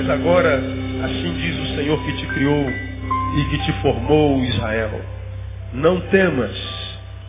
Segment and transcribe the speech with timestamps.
[0.00, 4.98] Mas agora, assim diz o Senhor que te criou e que te formou, Israel.
[5.74, 6.56] Não temas,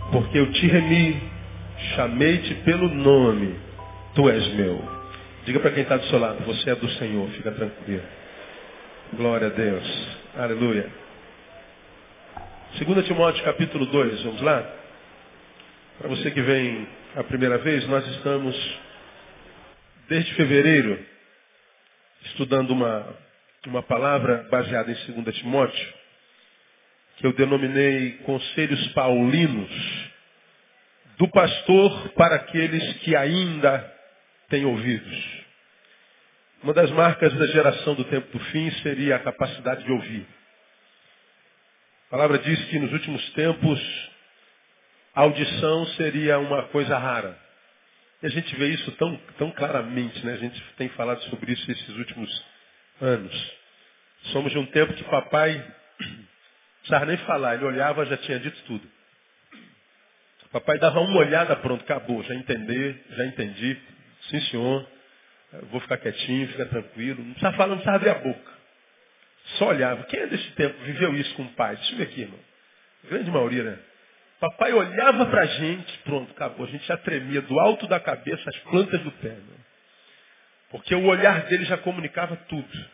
[0.09, 1.21] porque eu te remi,
[1.95, 3.59] chamei-te pelo nome,
[4.15, 4.81] tu és meu.
[5.43, 8.03] Diga para quem está do seu lado, você é do Senhor, fica tranquilo.
[9.17, 10.07] Glória a Deus.
[10.37, 10.87] Aleluia.
[12.79, 14.65] 2 Timóteo capítulo 2, vamos lá?
[15.99, 18.55] Para você que vem a primeira vez, nós estamos
[20.07, 21.10] desde fevereiro
[22.25, 23.15] estudando uma,
[23.67, 25.93] uma palavra baseada em 2 Timóteo,
[27.17, 29.71] que eu denominei Conselhos Paulinos,
[31.17, 33.93] do pastor para aqueles que ainda
[34.49, 35.41] têm ouvidos.
[36.63, 40.25] Uma das marcas da geração do tempo do fim seria a capacidade de ouvir.
[42.07, 44.11] A palavra diz que nos últimos tempos
[45.15, 47.37] a audição seria uma coisa rara.
[48.21, 50.33] E a gente vê isso tão, tão claramente, né?
[50.33, 52.45] A gente tem falado sobre isso esses últimos
[53.01, 53.53] anos.
[54.31, 55.55] Somos de um tempo que papai
[56.81, 58.87] não precisava nem falar, ele olhava já tinha dito tudo.
[60.51, 63.79] Papai dava uma olhada, pronto, acabou, já entendi, já entendi,
[64.29, 64.85] sim senhor,
[65.69, 67.23] vou ficar quietinho, fica tranquilo.
[67.23, 68.51] Não precisa falar, não precisa abrir a boca.
[69.57, 70.03] Só olhava.
[70.03, 71.75] Quem é desse tempo viveu isso com o pai?
[71.77, 72.39] Deixa eu ver aqui, irmão.
[73.05, 73.79] Grande maioria, né?
[74.41, 76.65] Papai olhava para a gente, pronto, acabou.
[76.65, 79.29] A gente já tremia do alto da cabeça as plantas do pé.
[79.29, 79.55] Né?
[80.71, 82.89] Porque o olhar dele já comunicava tudo.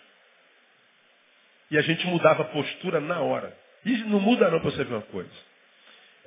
[1.72, 3.58] E a gente mudava a postura na hora.
[3.86, 5.32] E não muda não para você ver uma coisa.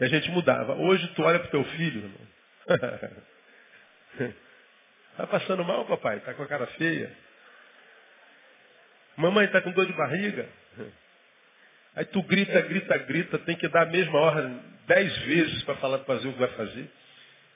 [0.00, 0.72] E a gente mudava.
[0.76, 3.12] Hoje tu olha para o teu filho, irmão.
[5.12, 6.16] Está passando mal, papai?
[6.16, 7.14] Está com a cara feia?
[9.18, 10.48] Mamãe está com dor de barriga?
[11.94, 16.00] Aí tu grita, grita, grita, tem que dar a mesma ordem dez vezes para falar
[16.00, 16.90] fazer o que vai fazer.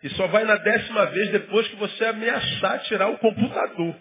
[0.05, 3.97] E só vai na décima vez depois que você ameaçar tirar o computador.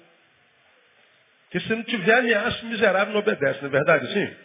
[1.45, 4.35] Porque se não tiver ameaça, o miserável não obedece, não é verdade assim?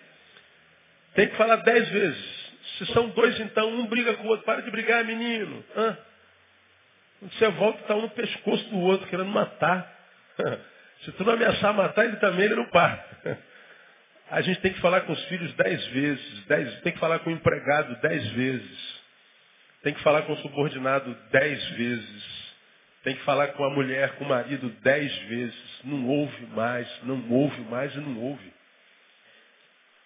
[1.14, 2.48] Tem que falar dez vezes.
[2.78, 4.46] Se são dois, então, um briga com o outro.
[4.46, 5.64] Para de brigar, menino.
[5.76, 5.98] Hã?
[7.18, 9.92] Quando você volta, está um no pescoço do outro, querendo matar.
[11.04, 13.04] Se tu não ameaçar matar, ele também ele não para.
[14.30, 17.30] A gente tem que falar com os filhos dez vezes, dez, tem que falar com
[17.30, 19.00] o empregado dez vezes,
[19.82, 22.38] tem que falar com o subordinado dez vezes,
[23.04, 25.80] tem que falar com a mulher, com o marido dez vezes.
[25.84, 28.52] Não ouve mais, não ouve mais e não ouve.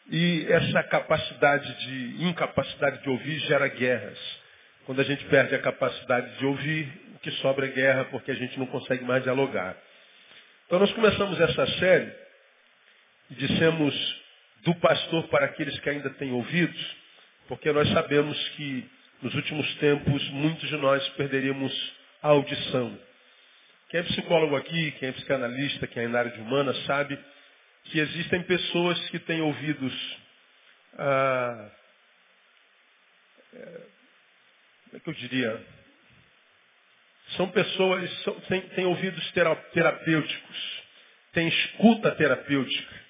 [0.08, 4.18] E essa capacidade de, incapacidade de ouvir gera guerras.
[4.84, 8.34] Quando a gente perde a capacidade de ouvir, o que sobra é guerra, porque a
[8.34, 9.76] gente não consegue mais dialogar.
[10.66, 12.21] Então nós começamos essa série
[13.32, 14.22] dissemos
[14.64, 16.96] do pastor para aqueles que ainda têm ouvidos,
[17.48, 18.88] porque nós sabemos que
[19.20, 21.72] nos últimos tempos muitos de nós perderíamos
[22.22, 22.98] a audição.
[23.88, 27.18] Quem é psicólogo aqui, quem é psicanalista, quem é na área de humana, sabe
[27.84, 30.18] que existem pessoas que têm ouvidos.
[30.98, 31.70] Ah,
[33.54, 33.80] é,
[34.84, 35.66] como é que eu diria?
[37.36, 40.82] São pessoas, são, têm, têm ouvidos terapêuticos,
[41.32, 43.01] têm escuta terapêutica.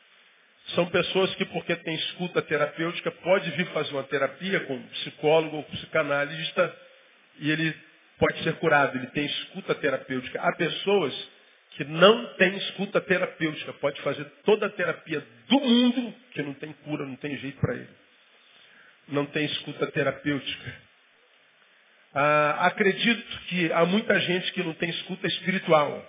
[0.75, 5.57] São pessoas que, porque têm escuta terapêutica, pode vir fazer uma terapia com um psicólogo
[5.57, 6.77] ou psicanalista
[7.39, 7.75] e ele
[8.19, 10.41] pode ser curado, ele tem escuta terapêutica.
[10.41, 11.31] Há pessoas
[11.71, 16.73] que não têm escuta terapêutica, pode fazer toda a terapia do mundo, que não tem
[16.85, 17.89] cura, não tem jeito para ele.
[19.09, 20.75] Não tem escuta terapêutica.
[22.15, 26.09] Ah, acredito que há muita gente que não tem escuta espiritual.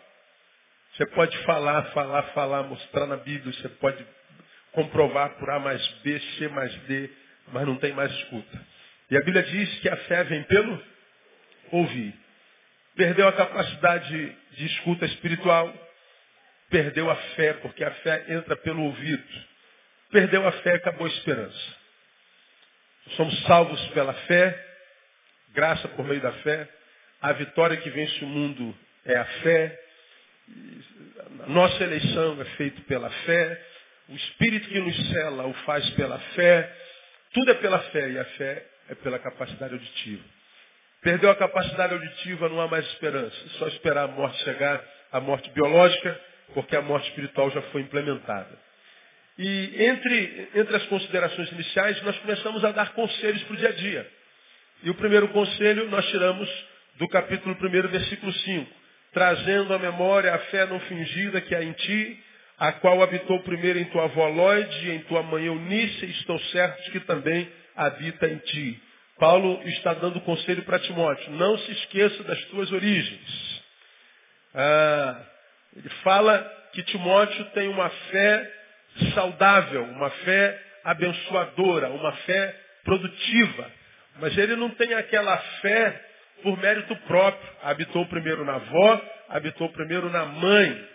[0.94, 4.06] Você pode falar, falar, falar, mostrar na Bíblia, você pode
[4.74, 7.10] comprovar por A mais B, C mais D,
[7.52, 8.66] mas não tem mais escuta.
[9.10, 10.84] E a Bíblia diz que a fé vem pelo
[11.72, 12.14] ouvir.
[12.96, 15.74] Perdeu a capacidade de escuta espiritual,
[16.70, 19.24] perdeu a fé, porque a fé entra pelo ouvido.
[20.12, 21.76] Perdeu a fé, acabou a esperança.
[23.16, 24.68] Somos salvos pela fé,
[25.54, 26.68] graça por meio da fé.
[27.22, 29.80] A vitória que vence o mundo é a fé.
[31.48, 33.73] Nossa eleição é feita pela fé.
[34.10, 36.76] O Espírito que nos cela o faz pela fé.
[37.34, 40.24] Tudo é pela fé e a fé é pela capacidade auditiva.
[41.02, 43.36] Perdeu a capacidade auditiva, não há mais esperança.
[43.60, 46.20] Só esperar a morte chegar, a morte biológica,
[46.54, 48.58] porque a morte espiritual já foi implementada.
[49.38, 53.72] E entre, entre as considerações iniciais, nós começamos a dar conselhos para o dia a
[53.72, 54.12] dia.
[54.84, 56.50] E o primeiro conselho nós tiramos
[56.98, 58.72] do capítulo 1, versículo 5.
[59.12, 62.24] Trazendo à memória a fé não fingida que há em ti,
[62.58, 66.92] a qual habitou primeiro em tua avó Lloyd e em tua mãe Eunice, estou certo
[66.92, 68.82] que também habita em ti.
[69.20, 71.32] Paulo está dando conselho para Timóteo.
[71.32, 73.64] Não se esqueça das tuas origens.
[74.54, 75.26] Ah,
[75.76, 78.52] ele fala que Timóteo tem uma fé
[79.14, 83.72] saudável, uma fé abençoadora, uma fé produtiva.
[84.20, 86.06] Mas ele não tem aquela fé
[86.42, 87.50] por mérito próprio.
[87.64, 90.88] Habitou primeiro na avó, habitou primeiro na mãe.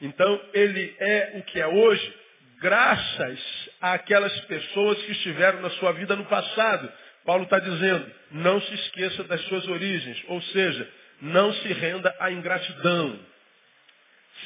[0.00, 2.14] Então ele é o que é hoje,
[2.60, 6.92] graças àquelas pessoas que estiveram na sua vida no passado.
[7.24, 10.88] Paulo está dizendo, não se esqueça das suas origens, ou seja,
[11.22, 13.18] não se renda à ingratidão.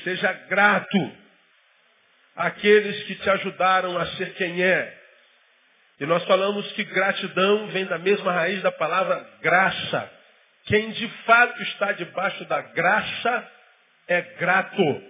[0.04, 1.12] Seja grato
[2.36, 4.96] àqueles que te ajudaram a ser quem é.
[6.00, 10.10] E nós falamos que gratidão vem da mesma raiz da palavra graça.
[10.66, 13.52] Quem de fato está debaixo da graça
[14.06, 15.02] é grato.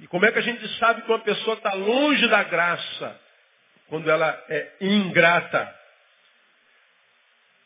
[0.00, 3.20] E como é que a gente sabe que uma pessoa está longe da graça?
[3.88, 5.76] Quando ela é ingrata.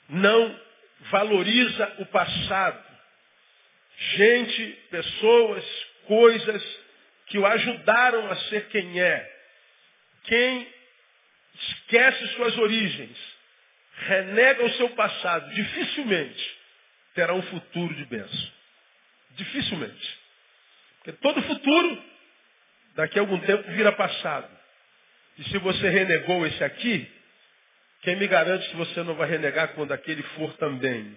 [0.08, 0.60] Não
[1.10, 2.82] valoriza o passado.
[4.16, 5.64] Gente, pessoas,
[6.06, 6.80] coisas
[7.26, 9.32] que o ajudaram a ser quem é.
[10.24, 10.72] Quem
[11.54, 13.16] esquece suas origens,
[14.06, 16.62] renega o seu passado, dificilmente
[17.14, 18.52] terá um futuro de bênção.
[19.32, 20.18] Dificilmente.
[20.98, 22.04] Porque todo futuro,
[22.94, 24.48] daqui a algum tempo, vira passado.
[25.38, 27.10] E se você renegou esse aqui,
[28.02, 31.16] quem me garante que você não vai renegar quando aquele for também?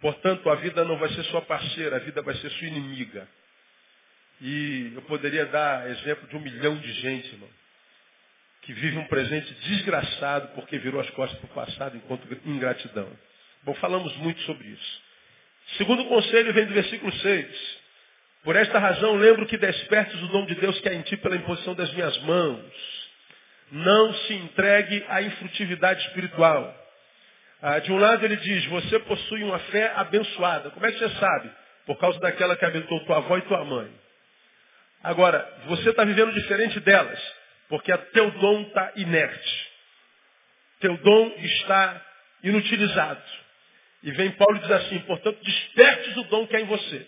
[0.00, 3.28] Portanto, a vida não vai ser sua parceira, a vida vai ser sua inimiga.
[4.40, 7.48] E eu poderia dar exemplo de um milhão de gente, irmão,
[8.62, 13.10] que vive um presente desgraçado porque virou as costas para o passado enquanto ingratidão.
[13.64, 15.02] Bom, falamos muito sobre isso.
[15.76, 17.77] Segundo conselho vem do versículo 6.
[18.44, 21.36] Por esta razão lembro que despertes o dom de Deus que há em ti pela
[21.36, 23.08] imposição das minhas mãos.
[23.70, 26.74] Não se entregue à infrutividade espiritual.
[27.60, 30.70] Ah, de um lado ele diz, você possui uma fé abençoada.
[30.70, 31.50] Como é que você sabe?
[31.86, 33.92] Por causa daquela que abençoou tua avó e tua mãe.
[35.02, 37.20] Agora, você está vivendo diferente delas,
[37.68, 39.68] porque teu dom está inerte.
[40.80, 42.04] Teu dom está
[42.42, 43.22] inutilizado.
[44.02, 47.06] E vem Paulo e diz assim, portanto, despertes o dom que há em você.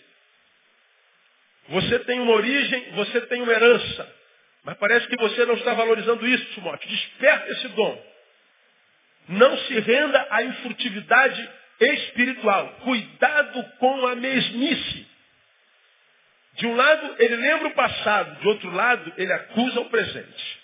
[1.71, 4.15] Você tem uma origem, você tem uma herança.
[4.65, 6.89] Mas parece que você não está valorizando isso, Timóteo.
[6.89, 8.11] Desperta esse dom.
[9.29, 11.51] Não se renda à infrutividade
[11.81, 12.69] espiritual.
[12.83, 15.07] Cuidado com a mesmice.
[16.55, 20.61] De um lado, ele lembra o passado, de outro lado, ele acusa o presente.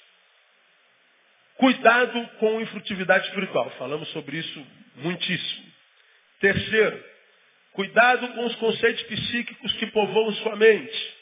[1.56, 3.70] Cuidado com a infrutividade espiritual.
[3.79, 4.67] Falamos sobre isso
[4.97, 5.67] muitíssimo.
[6.41, 7.03] Terceiro,
[7.76, 11.14] cuidado com os conceitos psíquicos que povoam sua mente.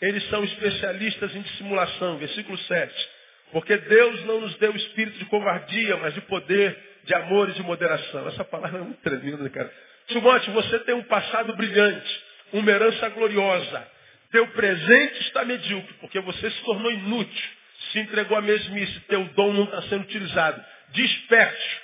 [0.00, 2.18] Eles são especialistas em dissimulação.
[2.18, 3.08] Versículo 7.
[3.52, 7.62] Porque Deus não nos deu espírito de covardia, mas de poder, de amor e de
[7.62, 8.26] moderação.
[8.28, 9.72] Essa palavra é muito tremenda, cara.
[10.08, 12.22] Timóteo, você tem um passado brilhante,
[12.52, 13.88] uma herança gloriosa.
[14.32, 17.50] Teu presente está medíocre, porque você se tornou inútil,
[17.92, 20.64] se entregou à mesmice, teu dom não está sendo utilizado.
[20.88, 21.81] Desperte.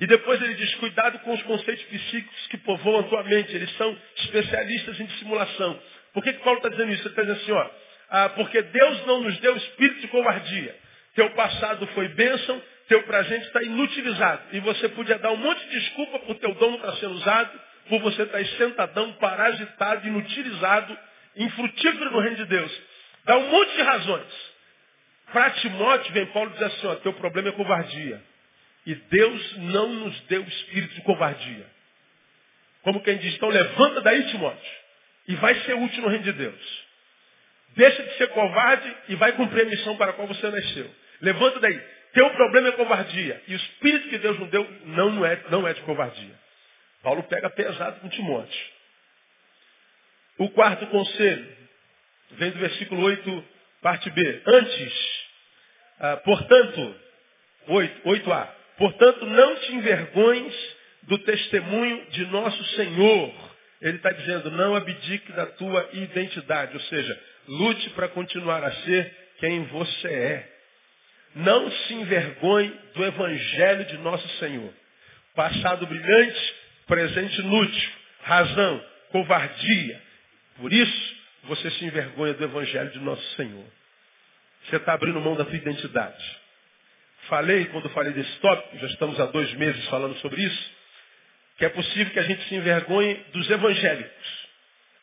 [0.00, 3.54] E depois ele diz, cuidado com os conceitos psíquicos que povoam a tua mente.
[3.54, 5.78] Eles são especialistas em dissimulação.
[6.14, 7.02] Por que, que Paulo está dizendo isso?
[7.02, 7.70] Ele está dizendo assim, ó,
[8.08, 10.74] ah, porque Deus não nos deu espírito de covardia.
[11.14, 14.42] Teu passado foi bênção, teu presente está inutilizado.
[14.52, 17.60] E você podia dar um monte de desculpa por teu dom não estar sendo usado,
[17.88, 20.98] por você estar sentadão, parasitado, inutilizado,
[21.36, 22.82] infrutífero no reino de Deus.
[23.24, 24.50] Dá um monte de razões.
[25.30, 28.29] Para Timóteo, vem Paulo dizer assim, ó, teu problema é covardia.
[28.90, 31.64] E Deus não nos deu espírito de covardia.
[32.82, 34.72] Como quem diz, então levanta daí, Timóteo,
[35.28, 36.84] e vai ser útil no reino de Deus.
[37.76, 40.92] Deixa de ser covarde e vai cumprir a missão para a qual você nasceu.
[41.20, 41.80] Levanta daí.
[42.12, 43.40] Teu problema é covardia.
[43.46, 46.34] E o espírito que Deus nos deu não, é, não é de covardia.
[47.00, 48.60] Paulo pega pesado com Timóteo.
[50.36, 51.56] O quarto conselho
[52.32, 53.44] vem do versículo 8,
[53.82, 54.42] parte B.
[54.44, 55.26] Antes,
[56.00, 56.96] ah, portanto,
[57.68, 58.59] 8, 8a.
[58.80, 60.54] Portanto, não te envergonhes
[61.02, 63.32] do testemunho de nosso Senhor.
[63.80, 66.74] Ele está dizendo, não abdique da tua identidade.
[66.74, 70.52] Ou seja, lute para continuar a ser quem você é.
[71.36, 74.72] Não se envergonhe do evangelho de nosso Senhor.
[75.34, 76.54] Passado brilhante,
[76.86, 77.90] presente inútil.
[78.22, 80.02] Razão, covardia,
[80.60, 83.64] por isso, você se envergonha do Evangelho de nosso Senhor.
[84.64, 86.38] Você está abrindo mão da sua identidade.
[87.30, 90.70] Falei, quando falei desse tópico, já estamos há dois meses falando sobre isso,
[91.56, 94.48] que é possível que a gente se envergonhe dos evangélicos.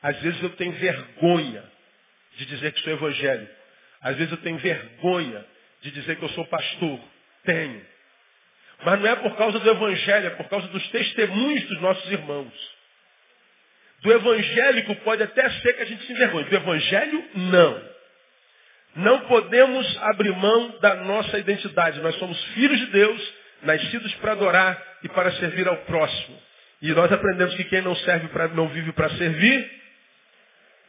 [0.03, 1.63] Às vezes eu tenho vergonha
[2.35, 3.53] de dizer que sou evangélico.
[4.01, 5.45] Às vezes eu tenho vergonha
[5.81, 6.99] de dizer que eu sou pastor.
[7.45, 7.85] Tenho.
[8.83, 12.53] Mas não é por causa do evangelho, é por causa dos testemunhos dos nossos irmãos.
[14.01, 16.49] Do evangélico pode até ser que a gente se envergonhe.
[16.49, 17.96] Do evangelho, não.
[18.97, 21.99] Não podemos abrir mão da nossa identidade.
[22.01, 26.41] Nós somos filhos de Deus, nascidos para adorar e para servir ao próximo.
[26.81, 29.71] E nós aprendemos que quem não serve para não vive para servir,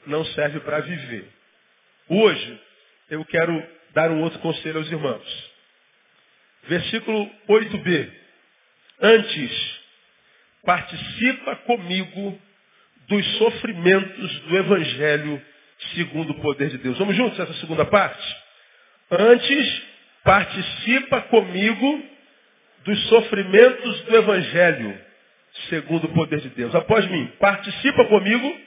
[0.06, 1.28] não serve para viver.
[2.08, 2.60] Hoje
[3.10, 3.62] eu quero
[3.92, 5.50] dar um outro conselho aos irmãos.
[6.66, 8.10] Versículo 8b.
[9.02, 9.80] Antes,
[10.64, 12.40] participa comigo
[13.06, 15.42] dos sofrimentos do Evangelho
[15.94, 16.98] segundo o poder de Deus.
[16.98, 18.36] Vamos juntos essa segunda parte?
[19.10, 19.82] Antes,
[20.24, 22.02] participa comigo
[22.84, 25.08] dos sofrimentos do Evangelho
[25.68, 26.74] segundo o poder de Deus.
[26.74, 28.60] Após mim, participa comigo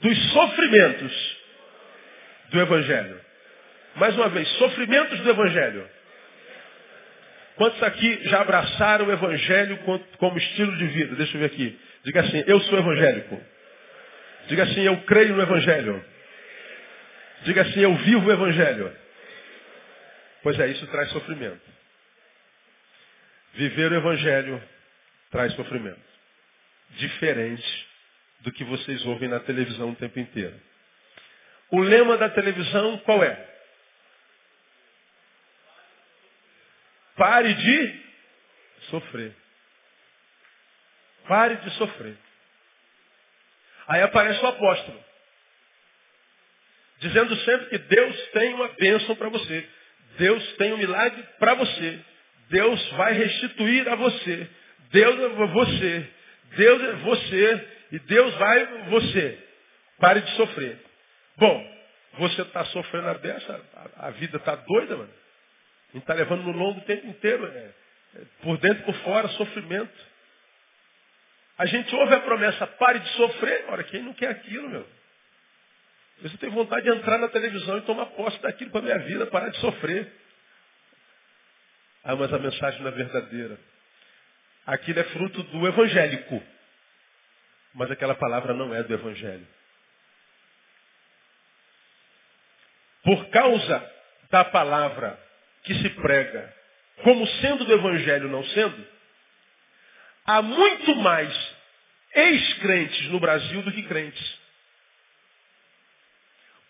[0.00, 1.36] dos sofrimentos
[2.50, 3.20] do Evangelho.
[3.96, 5.88] Mais uma vez, sofrimentos do Evangelho.
[7.56, 9.78] Quantos aqui já abraçaram o Evangelho
[10.18, 11.16] como estilo de vida?
[11.16, 11.78] Deixa eu ver aqui.
[12.04, 13.42] Diga assim, eu sou evangélico.
[14.48, 16.04] Diga assim, eu creio no Evangelho.
[17.44, 18.94] Diga assim, eu vivo o Evangelho.
[20.42, 21.60] Pois é, isso traz sofrimento.
[23.54, 24.62] Viver o Evangelho
[25.30, 26.00] traz sofrimento.
[26.92, 27.88] Diferente
[28.40, 30.58] do que vocês ouvem na televisão o tempo inteiro.
[31.70, 33.46] O lema da televisão qual é?
[37.16, 38.02] Pare de
[38.88, 39.34] sofrer.
[41.26, 42.16] Pare de sofrer.
[43.88, 45.04] Aí aparece o apóstolo.
[47.00, 49.66] Dizendo sempre que Deus tem uma bênção para você.
[50.18, 51.98] Deus tem um milagre para você.
[52.50, 54.48] Deus vai restituir a você.
[54.90, 56.10] Deus é você.
[56.56, 57.68] Deus é você.
[57.92, 59.38] E Deus vai você.
[59.98, 60.78] Pare de sofrer.
[61.36, 61.78] Bom,
[62.18, 63.60] você está sofrendo a beça,
[63.96, 65.10] a, vida está doida, mano.
[65.90, 67.46] A gente está levando no longo o tempo inteiro.
[67.46, 67.70] É,
[68.16, 69.92] é, por dentro e por fora, sofrimento.
[71.58, 73.64] A gente ouve a promessa, pare de sofrer.
[73.68, 74.88] Ora, quem não quer aquilo, meu?
[76.22, 79.26] Você tem vontade de entrar na televisão e tomar posse daquilo para a minha vida,
[79.26, 80.10] parar de sofrer.
[82.04, 83.58] Ah, mas a mensagem não é verdadeira.
[84.66, 86.42] Aquilo é fruto do evangélico.
[87.74, 89.46] Mas aquela palavra não é do Evangelho.
[93.04, 93.92] Por causa
[94.30, 95.18] da palavra
[95.62, 96.54] que se prega,
[97.02, 98.86] como sendo do Evangelho não sendo,
[100.28, 101.34] há muito mais
[102.14, 104.38] ex-crentes no Brasil do que crentes.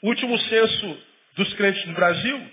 [0.00, 1.02] O último censo
[1.34, 2.50] dos crentes no Brasil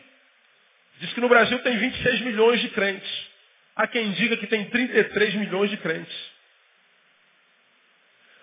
[1.00, 3.28] diz que no Brasil tem 26 milhões de crentes.
[3.76, 6.34] Há quem diga que tem 33 milhões de crentes.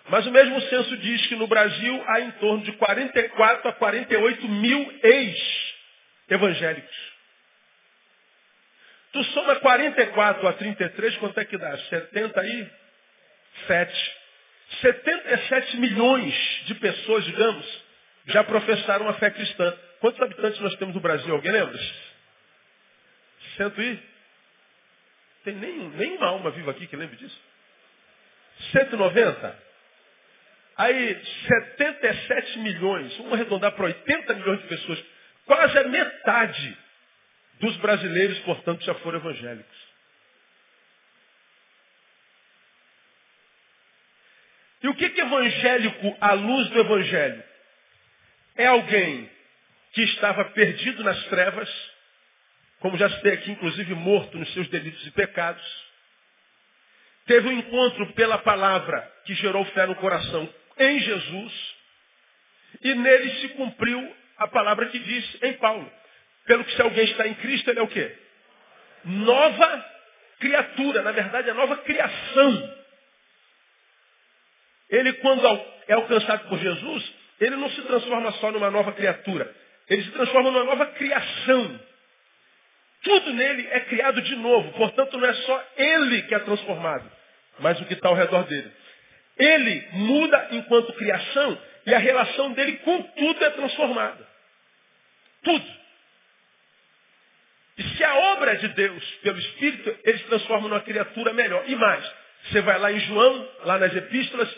[0.08, 4.48] Mas o mesmo censo diz que no Brasil há em torno de 44 a 48
[4.48, 7.11] mil ex-evangélicos.
[9.12, 11.76] Tu soma 44 a 33, quanto é que dá?
[11.76, 14.22] 77.
[14.80, 17.82] 77 milhões de pessoas, digamos,
[18.26, 19.76] já professaram a fé cristã.
[20.00, 21.34] Quantos habitantes nós temos no Brasil?
[21.34, 21.78] Alguém lembra?
[23.56, 24.02] Cento e?
[25.44, 27.38] Tem nem, nenhuma alma viva aqui que lembre disso.
[28.72, 29.72] 190?
[30.78, 35.04] Aí, 77 milhões, vamos arredondar para 80 milhões de pessoas.
[35.44, 36.78] Quase a metade
[37.62, 39.92] dos brasileiros, portanto, já foram evangélicos.
[44.82, 47.44] E o que é evangélico à luz do evangelho?
[48.56, 49.30] É alguém
[49.92, 51.70] que estava perdido nas trevas,
[52.80, 55.64] como já citei aqui, inclusive morto nos seus delitos e pecados.
[57.26, 61.74] Teve um encontro pela palavra que gerou fé no coração em Jesus.
[62.80, 66.01] E nele se cumpriu a palavra que diz em Paulo.
[66.46, 68.16] Pelo que se alguém está em Cristo, ele é o quê?
[69.04, 69.92] Nova
[70.40, 71.02] criatura.
[71.02, 72.76] Na verdade, é nova criação.
[74.90, 75.46] Ele, quando
[75.88, 79.52] é alcançado por Jesus, ele não se transforma só numa nova criatura.
[79.88, 81.80] Ele se transforma numa nova criação.
[83.02, 84.72] Tudo nele é criado de novo.
[84.72, 87.10] Portanto, não é só ele que é transformado,
[87.58, 88.70] mas o que está ao redor dele.
[89.36, 94.28] Ele muda enquanto criação e a relação dele com tudo é transformada.
[95.42, 95.81] Tudo.
[98.02, 101.62] E se a obra de Deus, pelo Espírito, ele se transforma numa criatura melhor.
[101.68, 102.12] E mais,
[102.44, 104.52] você vai lá em João, lá nas epístolas,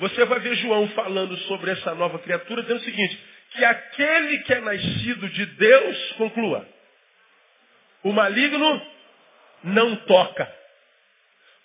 [0.00, 3.18] você vai ver João falando sobre essa nova criatura, dizendo o seguinte,
[3.52, 6.68] que aquele que é nascido de Deus, conclua,
[8.02, 8.86] o maligno
[9.64, 10.54] não toca.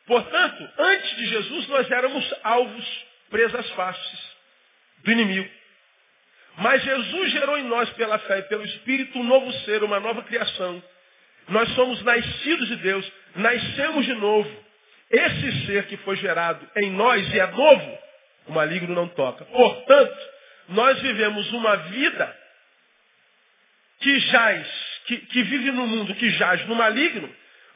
[0.07, 4.35] Portanto, antes de Jesus, nós éramos alvos, presas fáceis
[5.03, 5.49] do inimigo.
[6.59, 10.23] Mas Jesus gerou em nós, pela fé e pelo Espírito, um novo ser, uma nova
[10.23, 10.81] criação.
[11.47, 14.65] Nós somos nascidos de Deus, nascemos de novo.
[15.11, 17.97] Esse ser que foi gerado em nós e é novo,
[18.47, 19.45] o maligno não toca.
[19.45, 20.17] Portanto,
[20.69, 22.35] nós vivemos uma vida
[23.99, 24.67] que jaz,
[25.05, 27.29] que, que vive no mundo que jaz no maligno,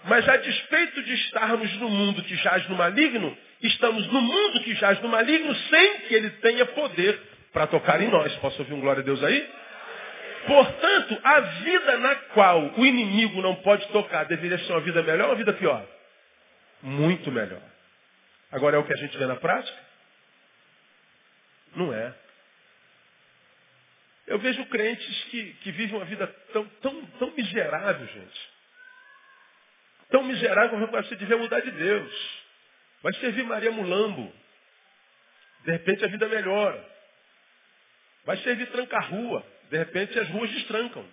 [0.05, 4.73] mas a despeito de estarmos no mundo que jaz no maligno, estamos no mundo que
[4.75, 7.19] jaz no maligno sem que ele tenha poder
[7.51, 8.33] para tocar em nós.
[8.37, 9.49] Posso ouvir um glória a Deus aí?
[10.49, 15.25] Portanto, a vida na qual o inimigo não pode tocar deveria ser uma vida melhor
[15.25, 15.87] ou uma vida pior?
[16.81, 17.61] Muito melhor.
[18.51, 19.77] Agora é o que a gente vê na prática?
[21.75, 22.15] Não é.
[24.25, 28.49] Eu vejo crentes que, que vivem uma vida tão, tão, tão miserável, gente.
[30.09, 32.43] Tão miserável que você devia mudar de Deus.
[33.03, 34.33] Vai servir Maria Mulambo.
[35.63, 36.83] De repente a vida melhora.
[38.25, 39.45] Vai servir tranca-rua.
[39.69, 41.05] De repente as ruas destrancam.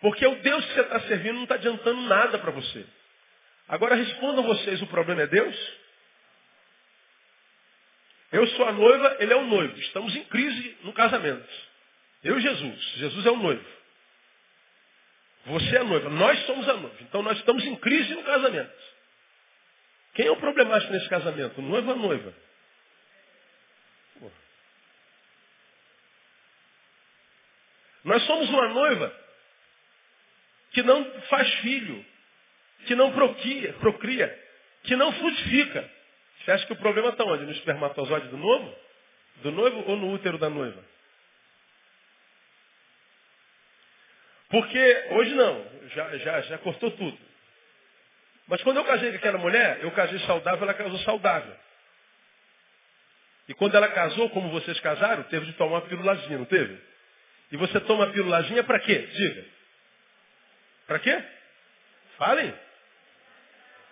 [0.00, 2.84] Porque o Deus que você está servindo não está adiantando nada para você.
[3.68, 5.56] Agora respondam vocês, o problema é Deus?
[8.32, 9.78] Eu sou a noiva, ele é o noivo.
[9.78, 11.48] Estamos em crise no casamento.
[12.22, 12.82] Eu e Jesus.
[12.96, 13.64] Jesus é o noivo.
[15.46, 16.10] Você é a noiva.
[16.10, 16.96] Nós somos a noiva.
[17.02, 18.74] Então nós estamos em crise no casamento.
[20.14, 21.58] Quem é o problemático nesse casamento?
[21.58, 22.34] O noivo ou noiva?
[28.06, 29.12] Nós somos uma noiva
[30.70, 32.06] que não faz filho,
[32.86, 34.46] que não procria, procria
[34.84, 35.90] que não frutifica.
[36.38, 37.44] Você acha que o problema está onde?
[37.44, 38.74] No espermatozoide do novo?
[39.42, 40.82] Do noivo ou no útero da noiva?
[44.48, 47.18] Porque hoje não, já, já, já cortou tudo.
[48.46, 51.56] Mas quando eu casei com aquela mulher, eu casei saudável, ela casou saudável.
[53.48, 56.80] E quando ela casou, como vocês casaram, teve de tomar uma pílulazinha, não teve?
[57.52, 58.98] E você toma a pílulazinha para quê?
[58.98, 59.44] Diga.
[60.86, 61.24] Para quê?
[62.16, 62.54] Falem.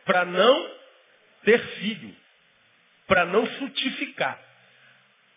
[0.05, 0.77] Para não
[1.45, 2.15] ter filho.
[3.07, 4.41] Para não frutificar.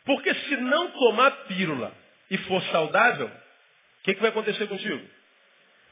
[0.05, 1.93] Porque se não tomar pílula
[2.29, 5.05] e for saudável, o que, que vai acontecer contigo?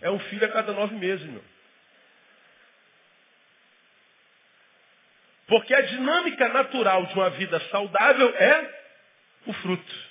[0.02, 1.44] É um filho a cada nove meses, meu.
[5.48, 8.84] Porque a dinâmica natural de uma vida saudável é
[9.48, 10.05] o fruto.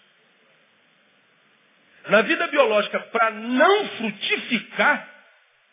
[2.09, 5.09] Na vida biológica, para não frutificar,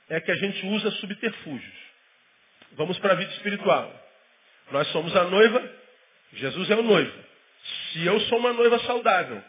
[0.09, 1.81] é que a gente usa subterfúgios.
[2.73, 3.93] Vamos para a vida espiritual.
[4.71, 5.61] Nós somos a noiva,
[6.33, 7.23] Jesus é o noivo.
[7.91, 9.43] Se eu sou uma noiva saudável,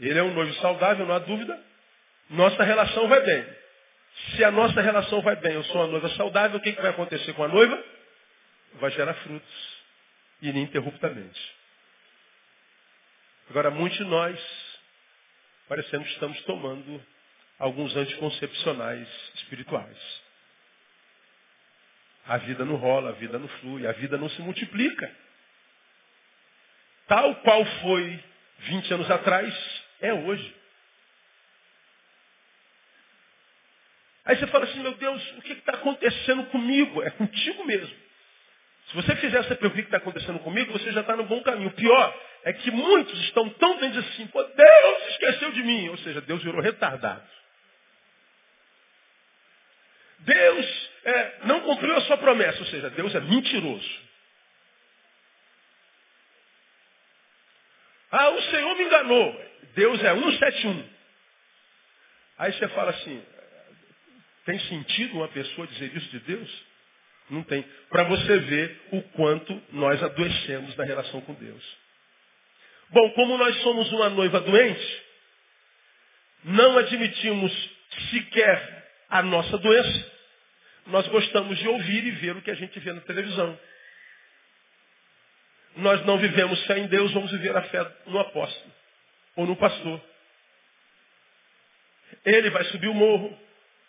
[0.00, 1.58] ele é um noivo saudável, não há dúvida,
[2.30, 3.46] nossa relação vai bem.
[4.34, 6.90] Se a nossa relação vai bem, eu sou uma noiva saudável, o que, que vai
[6.90, 7.82] acontecer com a noiva?
[8.74, 9.78] Vai gerar frutos,
[10.40, 11.54] ininterruptamente.
[13.50, 14.63] Agora, muitos de nós
[15.68, 17.04] parecendo que estamos tomando
[17.58, 20.24] alguns anticoncepcionais espirituais.
[22.26, 25.14] A vida não rola, a vida não flui, a vida não se multiplica.
[27.06, 28.24] Tal qual foi
[28.60, 30.54] 20 anos atrás, é hoje.
[34.24, 37.02] Aí você fala assim, meu Deus, o que está acontecendo comigo?
[37.02, 37.94] É contigo mesmo.
[38.86, 41.68] Se você fizer essa pergunta, que está acontecendo comigo, você já está no bom caminho.
[41.68, 45.88] O pior é que muitos estão tão dentro assim, pô, Deus esqueceu de mim.
[45.88, 47.28] Ou seja, Deus virou retardado.
[50.20, 54.04] Deus é, não cumpriu a sua promessa, ou seja, Deus é mentiroso.
[58.10, 59.44] Ah, o Senhor me enganou.
[59.74, 60.88] Deus é 171.
[62.38, 63.22] Aí você fala assim,
[64.44, 66.64] tem sentido uma pessoa dizer isso de Deus?
[67.30, 67.62] Não tem.
[67.90, 71.76] Para você ver o quanto nós adoecemos na relação com Deus.
[72.90, 75.02] Bom, como nós somos uma noiva doente,
[76.44, 77.52] não admitimos
[78.10, 80.12] sequer a nossa doença,
[80.86, 83.58] nós gostamos de ouvir e ver o que a gente vê na televisão.
[85.76, 88.72] Nós não vivemos fé em Deus, vamos viver a fé no apóstolo
[89.36, 90.00] ou no pastor.
[92.24, 93.36] Ele vai subir o morro,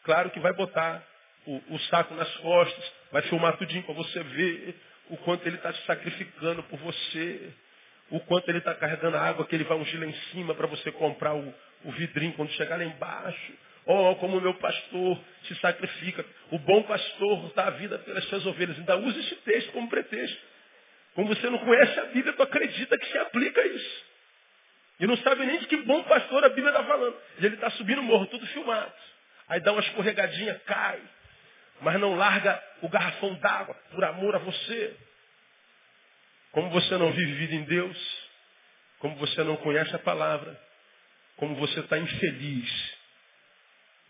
[0.04, 1.06] claro que vai botar
[1.46, 4.76] o, o saco nas costas, vai filmar tudinho para você ver
[5.10, 7.54] o quanto ele está se sacrificando por você,
[8.10, 10.68] o quanto ele está carregando a água que ele vai ungir lá em cima para
[10.68, 11.54] você comprar o,
[11.86, 13.54] o vidrinho quando chegar lá embaixo.
[13.86, 16.26] Oh, como o meu pastor se sacrifica.
[16.52, 18.78] O bom pastor dá a vida pelas suas ovelhas.
[18.78, 20.38] Ainda usa esse texto como pretexto.
[21.13, 24.06] Como você não conhece a Bíblia, tu acredita que se aplica isso.
[25.00, 27.15] E não sabe nem de que bom pastor a Bíblia está falando.
[27.39, 28.91] E ele está subindo o morro, tudo filmado.
[29.48, 31.00] Aí dá uma escorregadinha, cai
[31.82, 34.95] mas não larga o garrafão d'água por amor a você.
[36.52, 38.28] Como você não vive vida em Deus,
[39.00, 40.60] como você não conhece a palavra,
[41.38, 42.98] como você está infeliz,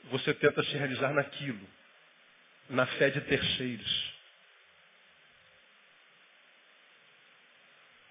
[0.05, 1.67] você tenta se realizar naquilo,
[2.69, 4.13] na fé de terceiros.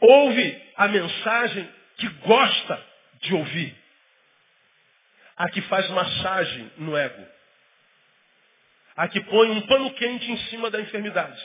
[0.01, 2.87] Ouve a mensagem que gosta
[3.23, 3.85] de ouvir.
[5.37, 7.27] a que faz massagem no ego.
[8.97, 11.43] A que põe um pano quente em cima da enfermidade.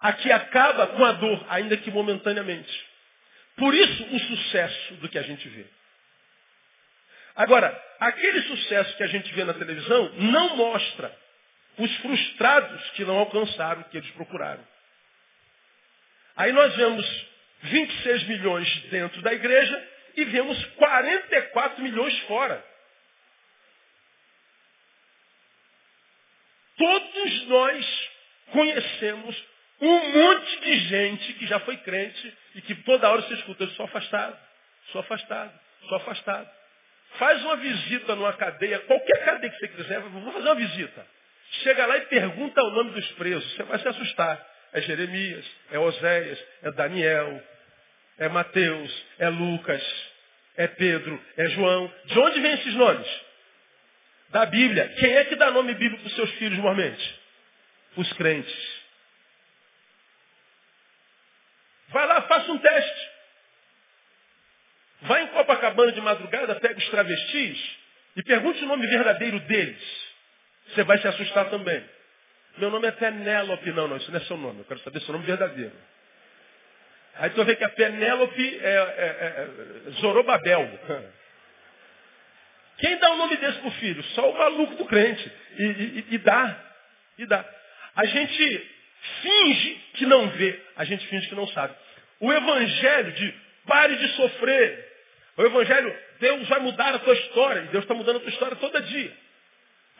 [0.00, 2.88] A que acaba com a dor, ainda que momentaneamente.
[3.56, 5.66] Por isso o sucesso do que a gente vê.
[7.34, 11.14] Agora, aquele sucesso que a gente vê na televisão não mostra
[11.78, 14.66] os frustrados que não alcançaram o que eles procuraram.
[16.36, 17.26] Aí nós vemos
[17.62, 22.64] 26 milhões dentro da igreja e vemos 44 milhões fora.
[26.76, 28.10] Todos nós
[28.52, 29.44] conhecemos
[29.80, 33.70] um monte de gente que já foi crente e que toda hora se escuta, eu
[33.70, 34.38] sou afastado,
[34.92, 36.59] sou afastado, sou afastado.
[37.18, 41.06] Faz uma visita numa cadeia, qualquer cadeia que você quiser, vou fazer uma visita.
[41.62, 44.46] Chega lá e pergunta o nome dos presos, você vai se assustar.
[44.72, 47.42] É Jeremias, é Oséias, é Daniel,
[48.18, 49.82] é Mateus, é Lucas,
[50.56, 51.92] é Pedro, é João.
[52.04, 53.20] De onde vêm esses nomes?
[54.28, 54.88] Da Bíblia.
[54.98, 57.20] Quem é que dá nome bíblico para os seus filhos normalmente?
[57.96, 58.80] Os crentes.
[61.88, 62.99] Vai lá, faça um teste.
[65.02, 67.78] Vai em Copacabana de madrugada, pega os travestis
[68.16, 70.10] e pergunte o nome verdadeiro deles.
[70.68, 71.82] Você vai se assustar também.
[72.58, 73.72] Meu nome é Penélope.
[73.72, 74.60] Não, não, isso não é seu nome.
[74.60, 75.72] Eu quero saber seu nome verdadeiro.
[77.16, 80.80] Aí tu vê que a Penélope é, é, é, é Zorobabel.
[82.78, 84.02] Quem dá o um nome desse pro filho?
[84.14, 85.30] Só o maluco do crente.
[85.58, 86.64] E, e, e dá.
[87.18, 87.44] E dá.
[87.94, 88.70] A gente
[89.22, 90.62] finge que não vê.
[90.76, 91.74] A gente finge que não sabe.
[92.20, 93.34] O evangelho de
[93.66, 94.89] pare de sofrer.
[95.36, 97.60] O evangelho, Deus vai mudar a tua história.
[97.60, 99.16] E Deus está mudando a tua história todo dia.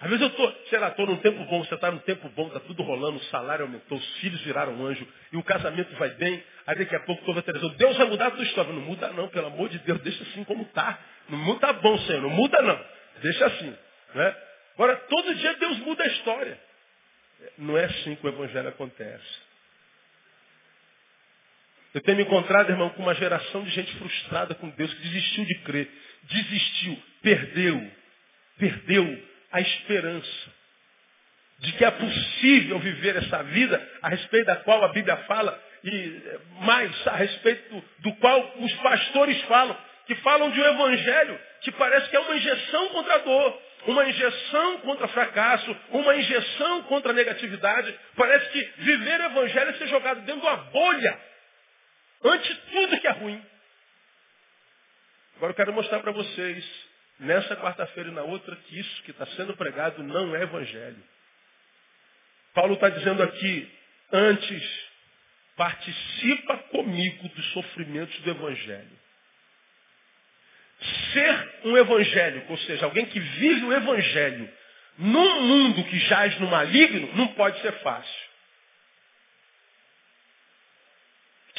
[0.01, 2.47] Às vezes eu estou, sei lá, estou num tempo bom, você está num tempo bom,
[2.47, 6.43] está tudo rolando, o salário aumentou, os filhos viraram anjo, e o casamento vai bem,
[6.67, 8.73] aí daqui a pouco estou a televisão, Deus vai mudar a tua história.
[8.73, 10.99] Não muda não, pelo amor de Deus, deixa assim como está.
[11.29, 12.83] Não muda tá bom, Senhor, não muda não.
[13.21, 13.77] Deixa assim.
[14.15, 14.37] Né?
[14.75, 16.59] Agora, todo dia Deus muda a história.
[17.59, 19.50] Não é assim que o Evangelho acontece.
[21.93, 25.45] Eu tenho me encontrado, irmão, com uma geração de gente frustrada com Deus, que desistiu
[25.45, 25.91] de crer,
[26.23, 27.91] desistiu, perdeu,
[28.59, 30.61] perdeu a esperança
[31.59, 36.23] de que é possível viver essa vida a respeito da qual a Bíblia fala e
[36.61, 39.77] mais a respeito do, do qual os pastores falam,
[40.07, 44.07] que falam de um evangelho que parece que é uma injeção contra a dor, uma
[44.07, 47.95] injeção contra fracasso, uma injeção contra a negatividade.
[48.17, 51.30] Parece que viver o evangelho é ser jogado dentro de uma bolha
[52.25, 53.45] ante tudo que é ruim.
[55.37, 56.65] Agora eu quero mostrar para vocês
[57.21, 61.03] nessa quarta-feira e na outra, que isso que está sendo pregado não é evangelho.
[62.55, 63.71] Paulo está dizendo aqui,
[64.13, 64.91] antes,
[65.57, 69.01] participa comigo dos sofrimentos do evangelho.
[71.13, 74.51] Ser um evangélico, ou seja, alguém que vive o evangelho
[74.99, 78.20] num mundo que jaz no maligno, não pode ser fácil.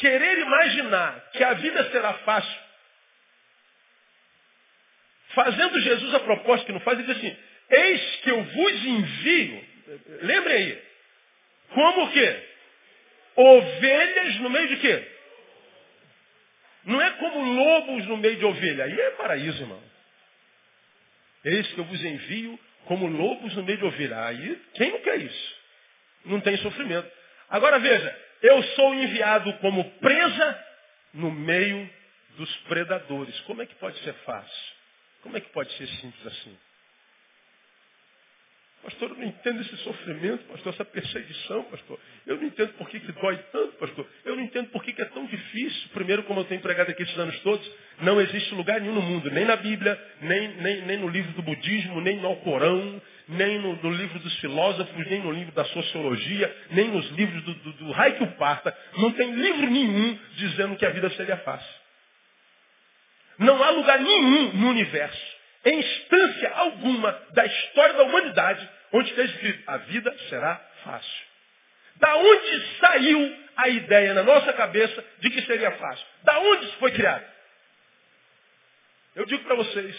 [0.02, 2.62] Querer imaginar que a vida será fácil
[5.34, 7.36] Fazendo Jesus a proposta que não faz, ele diz assim,
[7.70, 9.64] eis que eu vos envio,
[10.22, 10.82] lembre aí,
[11.70, 12.48] como o quê?
[13.34, 15.08] Ovelhas no meio de quê?
[16.84, 18.84] Não é como lobos no meio de ovelha.
[18.84, 19.82] Aí é paraíso, irmão.
[21.44, 24.26] Eis que eu vos envio como lobos no meio de ovelha.
[24.26, 25.56] Aí, quem não quer isso?
[26.26, 27.10] Não tem sofrimento.
[27.48, 30.66] Agora veja, eu sou enviado como presa
[31.14, 31.88] no meio
[32.36, 33.38] dos predadores.
[33.40, 34.74] Como é que pode ser fácil?
[35.22, 36.58] Como é que pode ser simples assim?
[38.82, 42.00] Pastor, eu não entendo esse sofrimento, pastor, essa perseguição, pastor.
[42.26, 44.04] Eu não entendo por que, que dói tanto, pastor.
[44.24, 45.90] Eu não entendo por que, que é tão difícil.
[45.92, 47.64] Primeiro, como eu tenho pregado aqui esses anos todos,
[48.00, 51.42] não existe lugar nenhum no mundo, nem na Bíblia, nem, nem, nem no livro do
[51.42, 56.56] budismo, nem no Alcorão, nem no, no, livro dos filósofos, nem no livro da sociologia,
[56.70, 58.76] nem nos livros do, do, do raio que o parta.
[58.98, 61.82] Não tem livro nenhum dizendo que a vida seria fácil.
[63.38, 65.31] Não há lugar nenhum no universo,
[65.64, 71.26] em instância alguma da história da humanidade, onde esteja escrito, a vida será fácil.
[71.96, 76.06] Da onde saiu a ideia na nossa cabeça de que seria fácil?
[76.22, 77.24] Da onde isso foi criado?
[79.14, 79.96] Eu digo para vocês,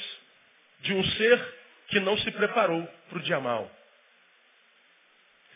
[0.82, 1.56] de um ser
[1.88, 3.72] que não se preparou para o dia mal.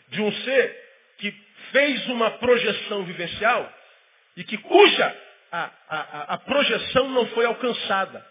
[0.08, 1.30] De um ser que
[1.72, 3.72] fez uma projeção vivencial
[4.36, 5.16] e que cuja
[5.50, 8.24] a, a, a projeção não foi alcançada.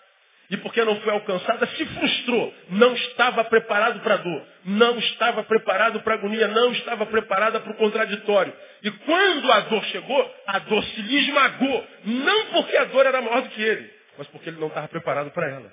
[0.49, 2.53] E porque não foi alcançada, se frustrou.
[2.69, 4.47] Não estava preparado para a dor.
[4.63, 6.47] Não estava preparado para a agonia.
[6.47, 8.53] Não estava preparada para o contraditório.
[8.81, 11.87] E quando a dor chegou, a dor se lhe esmagou.
[12.05, 15.31] Não porque a dor era maior do que ele, mas porque ele não estava preparado
[15.31, 15.71] para ela.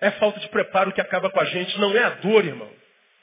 [0.00, 2.72] É falta de preparo que acaba com a gente, não é a dor, irmão.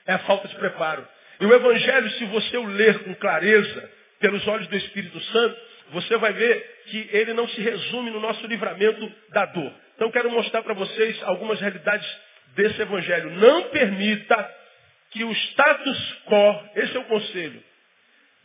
[0.06, 1.06] É a falta de preparo.
[1.40, 5.60] E o Evangelho, se você o ler com clareza, pelos olhos do Espírito Santo,
[5.92, 9.74] você vai ver que ele não se resume no nosso livramento da dor.
[9.96, 12.08] Então quero mostrar para vocês algumas realidades
[12.56, 13.32] desse Evangelho.
[13.32, 14.56] Não permita
[15.12, 17.64] que o status quo, esse é o conselho,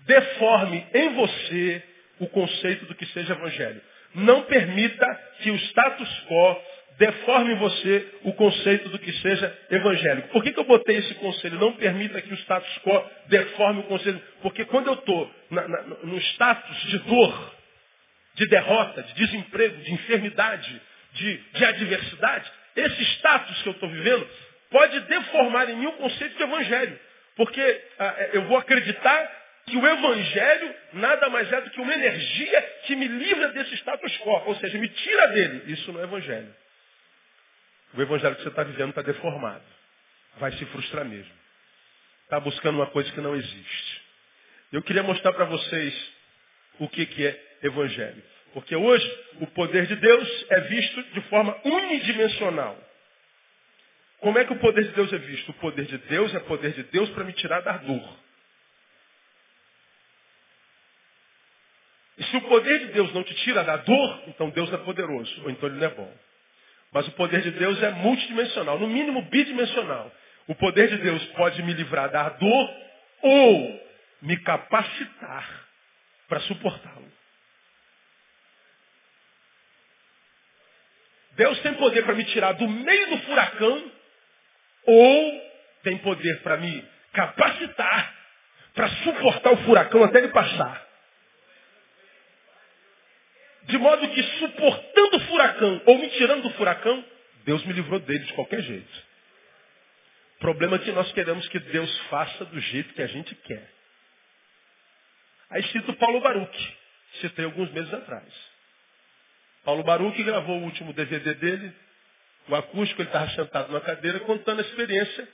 [0.00, 1.83] deforme em você
[2.20, 3.81] o conceito do que seja Evangelho.
[4.14, 5.07] Não permita
[5.40, 6.62] que o status quo
[6.98, 10.28] deforme você o conceito do que seja evangélico.
[10.28, 11.59] Por que, que eu botei esse conselho?
[11.59, 14.20] Não permita que o status quo deforme o conselho.
[14.40, 15.31] Porque quando eu estou
[16.05, 17.55] no status de dor,
[18.35, 20.81] de derrota, de desemprego, de enfermidade,
[21.12, 24.26] de, de adversidade, esse status que eu estou vivendo
[24.70, 26.98] pode deformar em mim o conceito de evangelho.
[27.37, 31.92] Porque ah, é, eu vou acreditar que o evangelho nada mais é do que uma
[31.92, 35.72] energia que me livra desse status quo, ou seja, me tira dele.
[35.72, 36.62] Isso não é evangelho.
[37.94, 39.64] O evangelho que você está vivendo está deformado.
[40.38, 41.33] Vai se frustrar mesmo.
[42.24, 44.02] Está buscando uma coisa que não existe.
[44.72, 46.12] Eu queria mostrar para vocês
[46.78, 48.22] o que, que é evangelho.
[48.55, 52.78] Porque hoje o poder de Deus é visto de forma unidimensional.
[54.20, 55.50] Como é que o poder de Deus é visto?
[55.50, 58.18] O poder de Deus é poder de Deus para me tirar da dor.
[62.18, 65.42] E se o poder de Deus não te tira da dor, então Deus é poderoso,
[65.42, 66.16] ou então ele não é bom.
[66.92, 70.12] Mas o poder de Deus é multidimensional, no mínimo bidimensional.
[70.46, 72.74] O poder de Deus pode me livrar da dor
[73.22, 73.81] ou
[74.22, 75.66] me capacitar
[76.28, 77.11] para suportá-lo.
[81.37, 83.92] Deus tem poder para me tirar do meio do furacão
[84.85, 85.52] ou
[85.83, 88.22] tem poder para me capacitar
[88.74, 90.91] para suportar o furacão até ele passar.
[93.73, 97.03] De modo que suportando o furacão ou me tirando do furacão,
[97.47, 99.03] Deus me livrou dele de qualquer jeito.
[100.37, 103.67] O problema é que nós queremos que Deus faça do jeito que a gente quer.
[105.49, 106.77] Aí cito Paulo Baruch,
[107.23, 108.31] citei alguns meses atrás.
[109.65, 111.73] Paulo Baruch gravou o último DVD dele,
[112.49, 115.27] o acústico, ele estava sentado na cadeira contando a experiência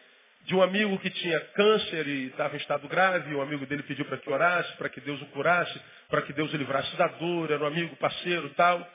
[0.45, 4.05] de um amigo que tinha câncer e estava em estado grave, um amigo dele pediu
[4.07, 7.51] para que orasse, para que Deus o curasse, para que Deus o livrasse da dor,
[7.51, 8.87] era um amigo, parceiro tal.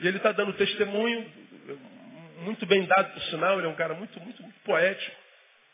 [0.00, 1.30] E ele está dando testemunho,
[2.38, 5.16] muito bem dado por sinal, ele é um cara muito, muito, muito poético.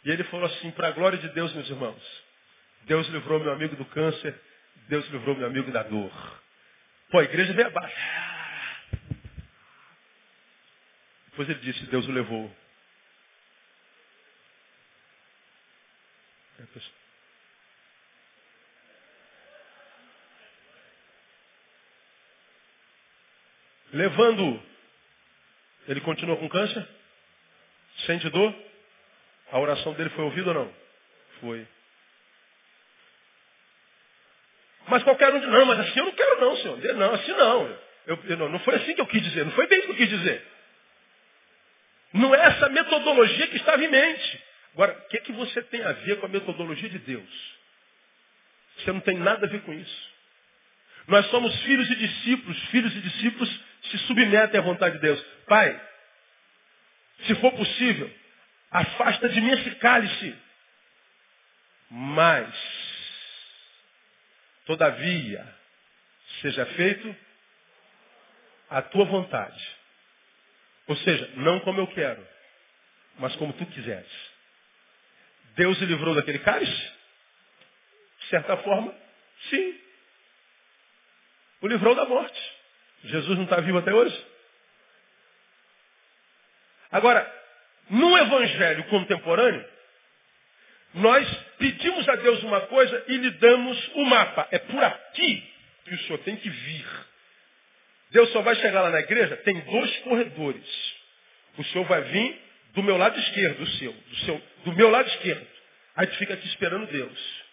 [0.04, 2.22] E ele falou assim, para a glória de Deus, meus irmãos,
[2.82, 4.34] Deus livrou meu amigo do câncer,
[4.88, 6.12] Deus livrou meu amigo da dor.
[7.10, 7.96] Pô, a igreja veio abaixo.
[11.30, 12.50] Depois ele disse, Deus o levou
[23.92, 24.62] Levando,
[25.88, 26.86] ele continua com câncer?
[28.04, 28.54] Sente dor?
[29.52, 30.74] A oração dele foi ouvida ou não?
[31.40, 31.66] Foi.
[34.88, 36.78] Mas qualquer um diz, não, mas assim eu não quero não, senhor.
[36.94, 37.78] Não, assim não.
[38.06, 38.48] Eu, eu, não.
[38.48, 39.44] Não foi assim que eu quis dizer.
[39.44, 40.46] Não foi bem isso que eu quis dizer.
[42.12, 44.44] Não é essa metodologia que estava em mente.
[44.76, 47.56] Agora, o que, que você tem a ver com a metodologia de Deus?
[48.76, 50.10] Você não tem nada a ver com isso.
[51.08, 52.62] Nós somos filhos e discípulos.
[52.66, 55.18] Filhos e discípulos se submetem à vontade de Deus.
[55.46, 55.80] Pai,
[57.26, 58.14] se for possível,
[58.70, 60.36] afasta de mim esse cálice.
[61.88, 62.54] Mas,
[64.66, 65.56] todavia,
[66.42, 67.16] seja feito
[68.68, 69.76] a tua vontade.
[70.86, 72.28] Ou seja, não como eu quero,
[73.18, 74.25] mas como tu quiseres.
[75.56, 76.92] Deus o livrou daquele cálice?
[78.20, 78.94] De certa forma,
[79.50, 79.80] sim.
[81.62, 82.40] O livrou da morte.
[83.04, 84.26] Jesus não está vivo até hoje?
[86.90, 87.34] Agora,
[87.90, 89.66] no evangelho contemporâneo,
[90.94, 94.48] nós pedimos a Deus uma coisa e lhe damos o mapa.
[94.50, 95.52] É por aqui
[95.84, 96.86] que o senhor tem que vir.
[98.10, 100.94] Deus só vai chegar lá na igreja, tem dois corredores.
[101.58, 102.45] O senhor vai vir
[102.76, 105.46] do meu lado esquerdo, do seu, do seu, do meu lado esquerdo.
[105.96, 107.44] Aí tu fica aqui esperando Deus.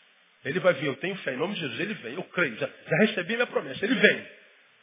[0.44, 2.68] Ele vai vir, eu tenho fé, em nome de Jesus, ele vem, eu creio, já,
[2.68, 4.28] já recebi minha promessa, ele vem.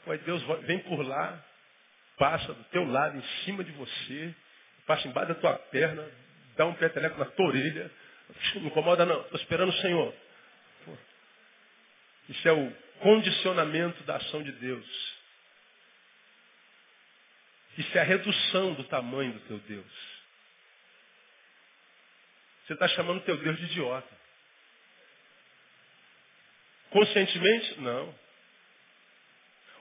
[0.07, 1.45] Aí Deus vem por lá,
[2.17, 4.35] passa do teu lado, em cima de você,
[4.87, 6.09] passa embaixo da tua perna,
[6.57, 7.91] dá um peteleco na tua orelha.
[8.55, 10.15] Não incomoda não, estou esperando o Senhor.
[12.31, 15.19] Isso é o condicionamento da ação de Deus.
[17.77, 20.20] Isso é a redução do tamanho do teu Deus.
[22.71, 24.17] Você está chamando teu Deus de idiota.
[26.91, 27.81] Conscientemente?
[27.81, 28.15] Não.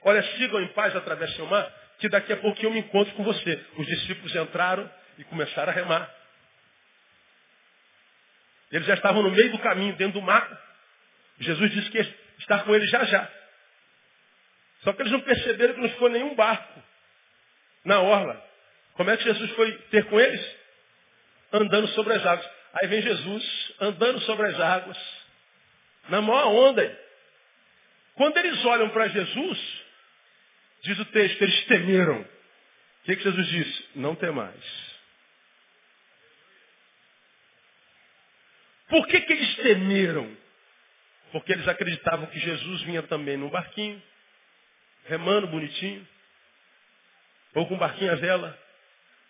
[0.02, 3.23] Olha, sigam em paz, atravessem o mar, que daqui a pouquinho eu me encontro com
[3.23, 3.63] você.
[3.78, 6.12] Os discípulos entraram E começaram a remar.
[8.71, 10.49] Eles já estavam no meio do caminho, dentro do mar.
[11.41, 13.32] Jesus disse que ia estar com eles já já.
[14.82, 16.84] Só que eles não perceberam que não ficou nenhum barco
[17.86, 18.43] na orla.
[18.93, 20.58] Como é que Jesus foi ter com eles?
[21.54, 22.58] Andando sobre as águas.
[22.73, 24.97] Aí vem Jesus andando sobre as águas,
[26.10, 26.99] na maior onda.
[28.15, 29.84] Quando eles olham para Jesus,
[30.84, 32.21] diz o texto, eles temeram.
[32.21, 33.86] O que, que Jesus disse?
[33.95, 34.89] Não temais.
[38.89, 40.38] Por que, que eles temeram?
[41.32, 44.01] Porque eles acreditavam que Jesus vinha também num barquinho,
[45.05, 46.08] remando bonitinho,
[47.53, 48.58] ou com um barquinho à vela.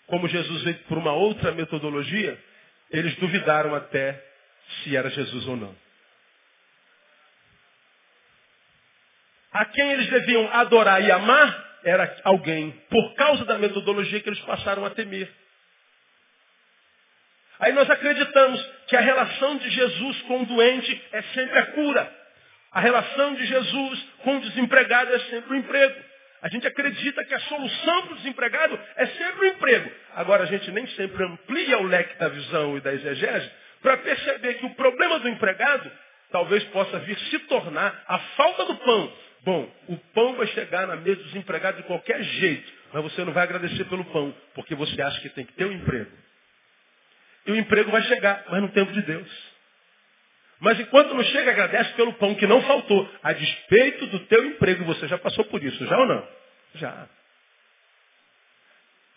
[0.07, 2.41] Como Jesus veio por uma outra metodologia,
[2.91, 4.23] eles duvidaram até
[4.83, 5.75] se era Jesus ou não.
[9.51, 14.39] A quem eles deviam adorar e amar era alguém, por causa da metodologia que eles
[14.41, 15.31] passaram a temer.
[17.59, 22.19] Aí nós acreditamos que a relação de Jesus com o doente é sempre a cura.
[22.71, 26.08] A relação de Jesus com o desempregado é sempre o emprego.
[26.41, 29.91] A gente acredita que a solução para o desempregado é sempre o emprego.
[30.15, 34.55] Agora, a gente nem sempre amplia o leque da visão e da exegese para perceber
[34.55, 35.91] que o problema do empregado
[36.31, 39.13] talvez possa vir se tornar a falta do pão.
[39.43, 43.33] Bom, o pão vai chegar na mesa dos empregados de qualquer jeito, mas você não
[43.33, 46.11] vai agradecer pelo pão, porque você acha que tem que ter um emprego.
[47.45, 49.48] E o emprego vai chegar, mas no tempo de Deus.
[50.59, 53.09] Mas enquanto não chega, agradece pelo pão que não faltou.
[53.23, 56.27] A despeito do teu emprego, você já passou por isso, já ou não?
[56.75, 57.07] Já.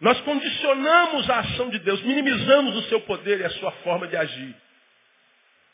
[0.01, 4.17] Nós condicionamos a ação de Deus, minimizamos o seu poder e a sua forma de
[4.17, 4.55] agir.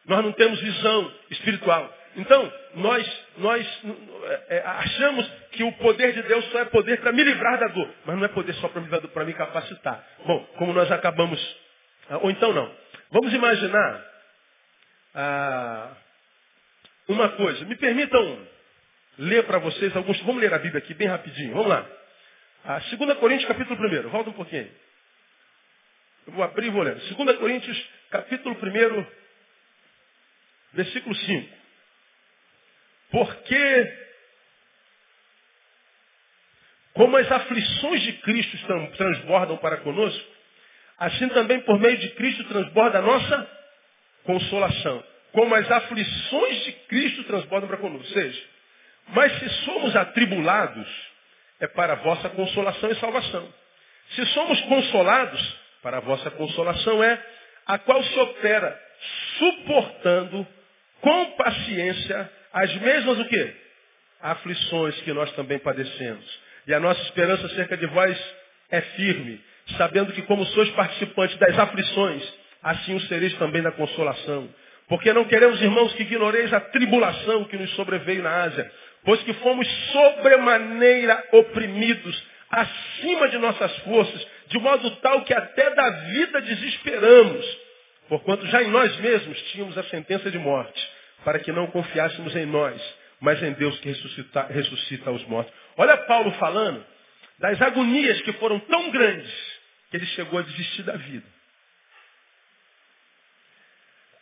[0.07, 1.95] Nós não temos visão espiritual.
[2.17, 3.83] Então, nós, nós
[4.49, 7.69] é, é achamos que o poder de Deus só é poder para me livrar da
[7.69, 7.89] dor.
[8.07, 10.05] Mas não é poder só para me, para me capacitar.
[10.25, 11.57] Bom, como nós acabamos.
[12.09, 12.71] Ah, ou então não.
[13.11, 14.08] Vamos imaginar
[15.15, 15.97] ah,
[17.09, 17.65] uma coisa.
[17.65, 18.47] Me permitam
[19.19, 20.21] ler para vocês alguns.
[20.21, 21.55] Vamos ler a Bíblia aqui bem rapidinho.
[21.55, 21.89] Vamos lá.
[22.65, 24.09] Ah, 2 Coríntios, capítulo 1.
[24.11, 24.71] Volta um pouquinho.
[26.27, 26.97] Eu vou abrir e vou ler.
[26.97, 29.07] 2 Coríntios, capítulo 1,
[30.75, 31.59] versículo 5.
[33.11, 33.99] Porque,
[36.93, 38.59] como as aflições de Cristo
[38.97, 40.31] transbordam para conosco,
[40.99, 43.58] assim também por meio de Cristo transborda a nossa
[44.29, 45.03] consolação.
[45.33, 48.07] Como as aflições de Cristo transbordam para conosco.
[48.07, 48.43] Ou seja,
[49.09, 50.87] mas se somos atribulados,
[51.61, 53.55] é para a vossa consolação e salvação.
[54.11, 57.23] Se somos consolados, para a vossa consolação é
[57.67, 58.79] a qual se opera
[59.39, 60.47] suportando
[61.01, 63.57] com paciência as mesmas o quê?
[64.21, 66.41] Aflições que nós também padecemos.
[66.67, 68.35] E a nossa esperança acerca de vós
[68.71, 69.41] é firme,
[69.79, 74.49] sabendo que como sois participantes das aflições, assim o sereis também na consolação.
[74.89, 78.71] Porque não queremos, irmãos, que ignoreis a tribulação que nos sobreveio na Ásia,
[79.05, 85.91] pois que fomos sobremaneira oprimidos, acima de nossas forças, de modo tal que até da
[85.91, 87.59] vida desesperamos,
[88.09, 90.91] porquanto já em nós mesmos tínhamos a sentença de morte,
[91.25, 92.81] para que não confiássemos em nós,
[93.21, 95.53] mas em Deus que ressuscita, ressuscita os mortos.
[95.77, 96.85] Olha Paulo falando
[97.39, 99.31] das agonias que foram tão grandes
[99.91, 101.38] que ele chegou a desistir da vida.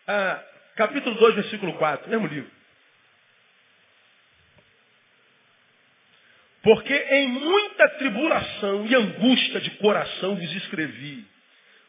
[0.06, 0.42] Ah,
[0.76, 2.50] capítulo 2, versículo 4, mesmo livro.
[6.62, 11.24] Porque em muita tribulação e angústia de coração vos escrevi,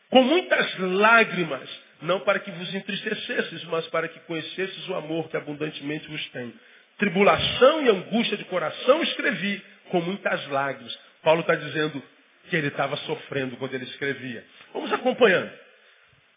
[0.09, 1.69] com muitas lágrimas,
[2.01, 6.53] não para que vos entristecesses, mas para que conhecesses o amor que abundantemente vos tem.
[6.97, 10.97] Tribulação e angústia de coração escrevi, com muitas lágrimas.
[11.23, 12.01] Paulo está dizendo
[12.49, 14.45] que ele estava sofrendo quando ele escrevia.
[14.73, 15.66] Vamos acompanhando.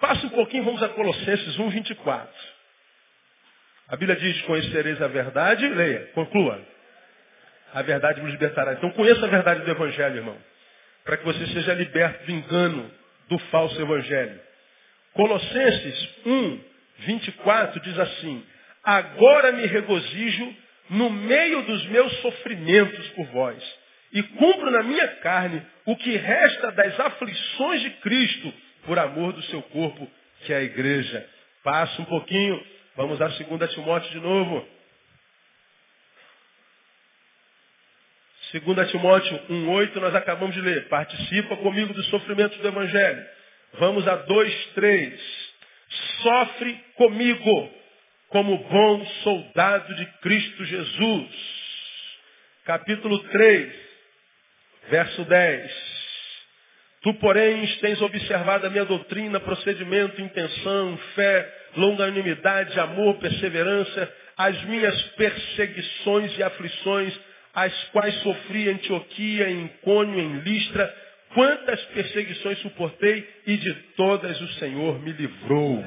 [0.01, 2.35] Passa um pouquinho, vamos a Colossenses 1, 24.
[3.89, 6.61] A Bíblia diz, conhecereis a verdade, leia, conclua.
[7.75, 8.73] A verdade vos libertará.
[8.73, 10.37] Então conheça a verdade do Evangelho, irmão.
[11.05, 12.91] Para que você seja liberto do engano
[13.29, 14.41] do falso Evangelho.
[15.13, 16.61] Colossenses 1,
[17.01, 18.45] 24 diz assim,
[18.83, 20.57] agora me regozijo
[20.91, 23.79] no meio dos meus sofrimentos por vós,
[24.13, 28.53] e cumpro na minha carne o que resta das aflições de Cristo,
[28.85, 30.11] por amor do seu corpo,
[30.45, 31.29] que é a igreja.
[31.63, 32.63] Passa um pouquinho,
[32.97, 34.67] vamos a 2 Timóteo de novo.
[38.53, 40.89] 2 Timóteo 1,8 nós acabamos de ler.
[40.89, 43.25] Participa comigo dos sofrimentos do Evangelho.
[43.75, 45.51] Vamos a 2, 3.
[46.23, 47.71] Sofre comigo
[48.29, 51.61] como bom soldado de Cristo Jesus.
[52.65, 53.75] Capítulo 3,
[54.89, 55.90] verso 10.
[57.03, 65.03] Tu, porém, tens observado a minha doutrina, procedimento, intenção, fé, longanimidade, amor, perseverança, as minhas
[65.13, 67.19] perseguições e aflições,
[67.55, 70.95] as quais sofri em Antioquia, em Cônio, em Listra,
[71.33, 75.83] quantas perseguições suportei e de todas o Senhor me livrou.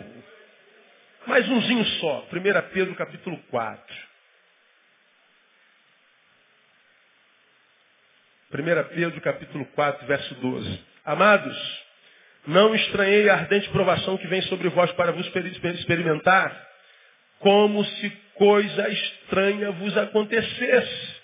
[1.27, 3.95] Mais umzinho só, 1 Pedro capítulo 4.
[8.51, 10.92] 1 Pedro capítulo 4, verso 12.
[11.05, 11.83] Amados,
[12.47, 16.67] não estranhei a ardente provação que vem sobre vós para vos experimentar,
[17.39, 21.23] como se coisa estranha vos acontecesse.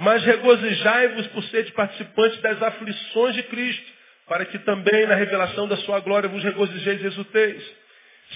[0.00, 3.92] Mas regozijai-vos por ser participantes das aflições de Cristo,
[4.26, 7.62] para que também na revelação da sua glória vos regozijeis e exulteis.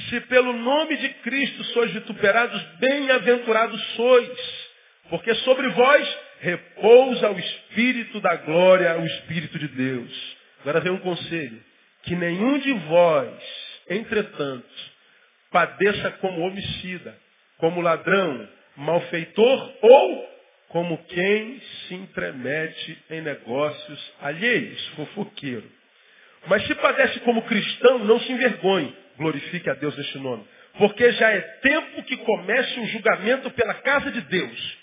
[0.08, 4.68] Se pelo nome de Cristo sois vituperados, bem-aventurados sois,
[5.08, 10.37] porque sobre vós repousa o Espírito da glória, o Espírito de Deus.
[10.61, 11.62] Agora vem um conselho.
[12.03, 13.32] Que nenhum de vós,
[13.91, 14.68] entretanto,
[15.51, 17.16] padeça como homicida,
[17.59, 20.37] como ladrão, malfeitor ou
[20.68, 25.70] como quem se entremete em negócios alheios, fofoqueiro.
[26.47, 28.95] Mas se padece como cristão, não se envergonhe.
[29.16, 30.45] Glorifique a Deus neste nome.
[30.78, 34.78] Porque já é tempo que comece um julgamento pela casa de Deus.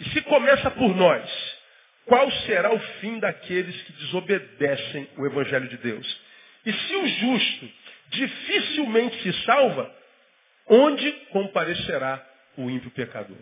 [0.00, 1.58] E se começa por nós,
[2.06, 6.20] qual será o fim daqueles que desobedecem o Evangelho de Deus?
[6.64, 7.70] E se o justo
[8.08, 9.94] dificilmente se salva,
[10.66, 12.24] onde comparecerá
[12.56, 13.38] o ímpio pecador?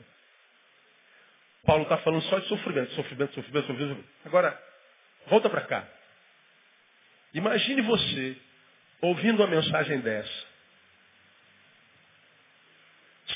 [1.65, 4.05] Paulo está falando só de sofrimento, sofrimento, sofrimento, sofrimento.
[4.25, 4.61] Agora,
[5.27, 5.89] volta para cá.
[7.35, 8.37] Imagine você
[9.01, 10.47] ouvindo uma mensagem dessa.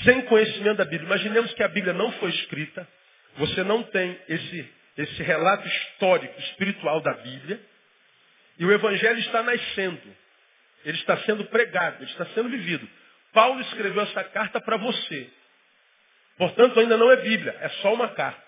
[0.04, 1.06] Sem conhecimento da Bíblia.
[1.06, 2.88] Imaginemos que a Bíblia não foi escrita.
[3.36, 7.60] Você não tem esse, esse relato histórico, espiritual da Bíblia.
[8.58, 10.16] E o Evangelho está nascendo.
[10.84, 12.88] Ele está sendo pregado, ele está sendo vivido.
[13.32, 15.30] Paulo escreveu essa carta para você.
[16.36, 18.42] Portanto, ainda não é Bíblia, é só uma carta.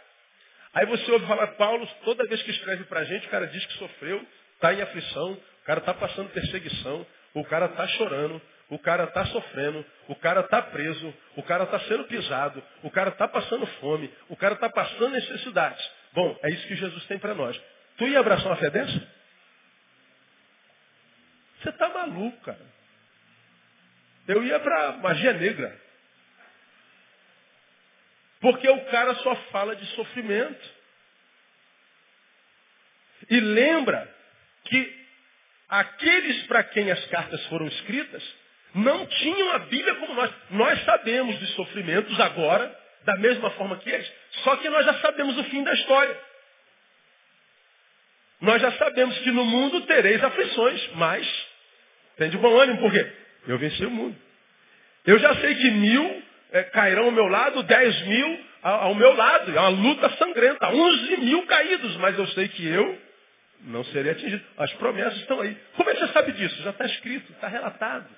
[0.74, 3.64] Aí você ouve falar, Paulo, toda vez que escreve para a gente, o cara diz
[3.66, 8.40] que sofreu, está em aflição, o cara está passando perseguição, o cara está chorando,
[8.72, 13.10] o cara está sofrendo, o cara está preso, o cara está sendo pisado, o cara
[13.10, 15.90] está passando fome, o cara está passando necessidades.
[16.14, 17.60] Bom, é isso que Jesus tem para nós.
[17.98, 19.12] Tu ia abraçar uma fé dessa?
[21.60, 22.64] Você está maluco, cara.
[24.26, 25.78] Eu ia para magia negra.
[28.40, 30.70] Porque o cara só fala de sofrimento.
[33.28, 34.10] E lembra
[34.64, 35.06] que
[35.68, 38.41] aqueles para quem as cartas foram escritas
[38.74, 40.30] não tinham a Bíblia como nós.
[40.50, 44.10] Nós sabemos dos sofrimentos agora, da mesma forma que eles,
[44.44, 46.16] só que nós já sabemos o fim da história.
[48.40, 51.46] Nós já sabemos que no mundo tereis aflições, mas
[52.16, 53.06] tem de bom ânimo, por quê?
[53.46, 54.16] Eu venci o mundo.
[55.06, 59.14] Eu já sei que mil é, cairão ao meu lado, dez mil ao, ao meu
[59.14, 59.56] lado.
[59.56, 60.68] É uma luta sangrenta.
[60.68, 63.00] Onze mil caídos, mas eu sei que eu
[63.62, 64.44] não serei atingido.
[64.56, 65.56] As promessas estão aí.
[65.76, 66.62] Como é que você sabe disso?
[66.62, 68.08] Já está escrito, está relatado.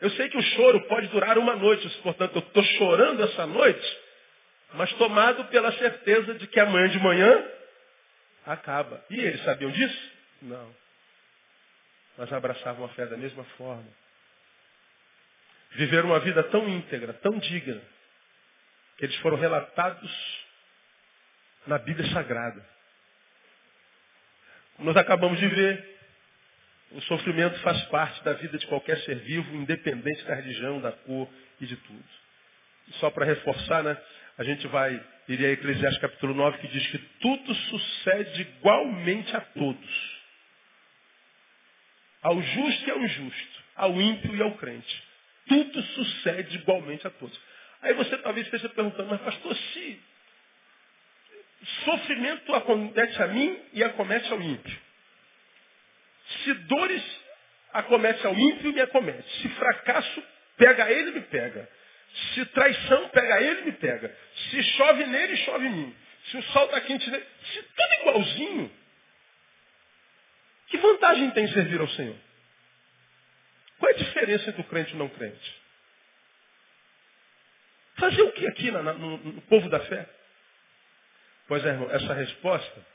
[0.00, 3.98] Eu sei que o choro pode durar uma noite, portanto eu estou chorando essa noite,
[4.74, 7.50] mas tomado pela certeza de que amanhã de manhã
[8.46, 9.04] acaba.
[9.10, 10.12] E eles sabiam disso?
[10.42, 10.74] Não.
[12.16, 13.86] Mas abraçavam a fé da mesma forma.
[15.72, 17.80] Viveram uma vida tão íntegra, tão digna,
[18.96, 20.46] que eles foram relatados
[21.66, 22.64] na Bíblia Sagrada.
[24.78, 25.97] Nós acabamos de ver,
[26.92, 31.28] o sofrimento faz parte da vida de qualquer ser vivo, independente da religião, da cor
[31.60, 32.04] e de tudo.
[32.88, 33.96] E só para reforçar, né,
[34.38, 34.94] a gente vai
[35.28, 40.18] ir a Eclesiastes capítulo 9, que diz que tudo sucede igualmente a todos.
[42.22, 45.04] Ao justo e ao injusto, ao ímpio e ao crente.
[45.46, 47.38] Tudo sucede igualmente a todos.
[47.82, 50.00] Aí você talvez esteja perguntando, mas pastor, se
[51.84, 54.87] sofrimento acontece a mim e acomete ao ímpio.
[56.44, 57.02] Se dores
[57.72, 59.28] acomete ao ímpio, me acomete.
[59.40, 60.22] Se fracasso
[60.56, 61.68] pega ele, me pega.
[62.34, 64.14] Se traição pega ele, me pega.
[64.50, 65.96] Se chove nele, chove em mim.
[66.30, 68.72] Se o sol está quente nele, se tudo igualzinho,
[70.68, 72.16] que vantagem tem servir ao Senhor?
[73.78, 75.62] Qual é a diferença entre o crente e o não crente?
[77.96, 80.08] Fazer o que aqui no, no, no povo da fé?
[81.46, 82.86] Pois é, irmão, essa resposta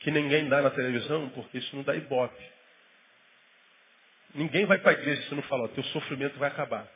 [0.00, 2.42] que ninguém dá na televisão, porque isso não dá ibope.
[4.34, 6.88] Ninguém vai para a igreja se não falar, teu sofrimento vai acabar.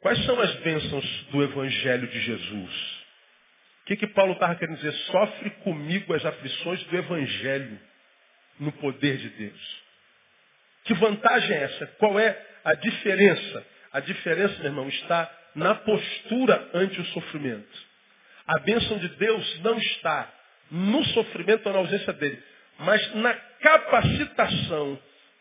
[0.00, 2.98] Quais são as bênçãos do Evangelho de Jesus?
[3.88, 4.92] que, que Paulo estava querendo dizer?
[4.92, 7.80] Sofre comigo as aflições do Evangelho
[8.60, 9.82] no poder de Deus.
[10.84, 11.86] Que vantagem é essa?
[11.98, 13.66] Qual é a diferença?
[13.90, 17.88] A diferença, meu irmão, está na postura ante o sofrimento.
[18.46, 20.30] A bênção de Deus não está
[20.70, 22.42] no sofrimento ou na ausência dele,
[22.78, 24.98] mas na capacitação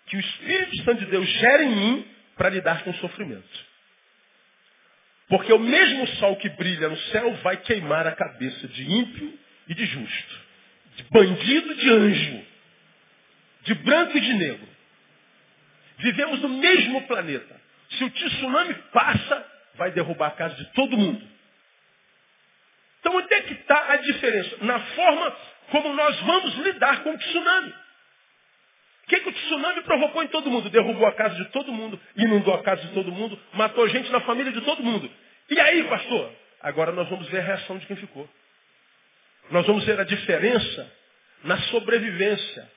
[0.08, 3.68] que o Espírito Santo de Deus gera em mim para lidar com o sofrimento.
[5.28, 9.74] Porque o mesmo sol que brilha no céu vai queimar a cabeça de ímpio e
[9.74, 10.36] de justo,
[10.96, 12.46] de bandido e de anjo,
[13.64, 14.68] de branco e de negro.
[15.98, 17.60] Vivemos no mesmo planeta.
[17.90, 21.28] Se o tsunami passa, vai derrubar a casa de todo mundo.
[23.00, 24.58] Então onde é que está a diferença?
[24.62, 25.36] Na forma
[25.72, 27.74] como nós vamos lidar com o tsunami.
[29.04, 30.70] O que, que o tsunami provocou em todo mundo?
[30.70, 34.20] Derrubou a casa de todo mundo, inundou a casa de todo mundo, matou gente na
[34.22, 35.10] família de todo mundo.
[35.50, 36.32] E aí, pastor?
[36.62, 38.30] Agora nós vamos ver a reação de quem ficou.
[39.50, 40.92] Nós vamos ver a diferença
[41.44, 42.70] na sobrevivência,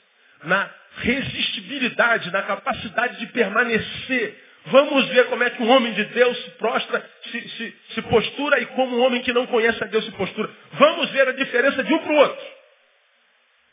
[0.45, 4.50] na resistibilidade, na capacidade de permanecer.
[4.71, 8.61] Vamos ver como é que um homem de Deus se prostra, se, se, se postura
[8.61, 10.51] e como um homem que não conhece a Deus se postura.
[10.73, 12.47] Vamos ver a diferença de um para o outro.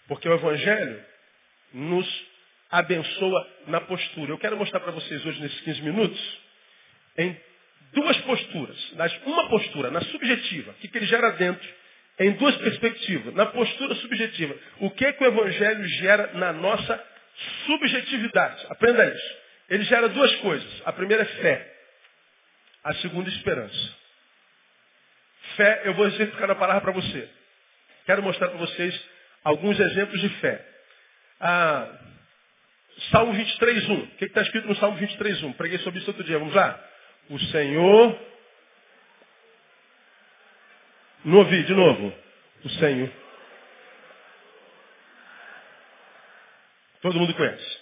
[0.07, 1.03] Porque o Evangelho
[1.73, 2.25] nos
[2.71, 4.31] abençoa na postura.
[4.31, 6.39] Eu quero mostrar para vocês hoje, nesses 15 minutos,
[7.17, 7.37] em
[7.93, 8.93] duas posturas.
[9.25, 11.67] Uma postura na subjetiva, o que, que ele gera dentro,
[12.19, 13.33] em duas perspectivas.
[13.33, 17.03] Na postura subjetiva, o que, que o Evangelho gera na nossa
[17.65, 18.65] subjetividade?
[18.69, 19.46] Aprenda isso.
[19.69, 20.81] Ele gera duas coisas.
[20.85, 21.75] A primeira é fé.
[22.83, 23.95] A segunda, esperança.
[25.55, 27.29] Fé, eu vou exemplificar na palavra para você.
[28.05, 29.09] Quero mostrar para vocês
[29.43, 30.65] alguns exemplos de fé.
[31.39, 31.99] Ah,
[33.11, 33.93] Salmo 23, 1.
[33.93, 35.53] O que está escrito no Salmo 23, 1?
[35.53, 36.39] Preguei sobre isso outro dia.
[36.39, 36.79] Vamos lá?
[37.29, 38.19] O Senhor.
[41.25, 42.13] Não ouvi, de novo.
[42.63, 43.11] O Senhor.
[47.01, 47.76] Todo mundo conhece.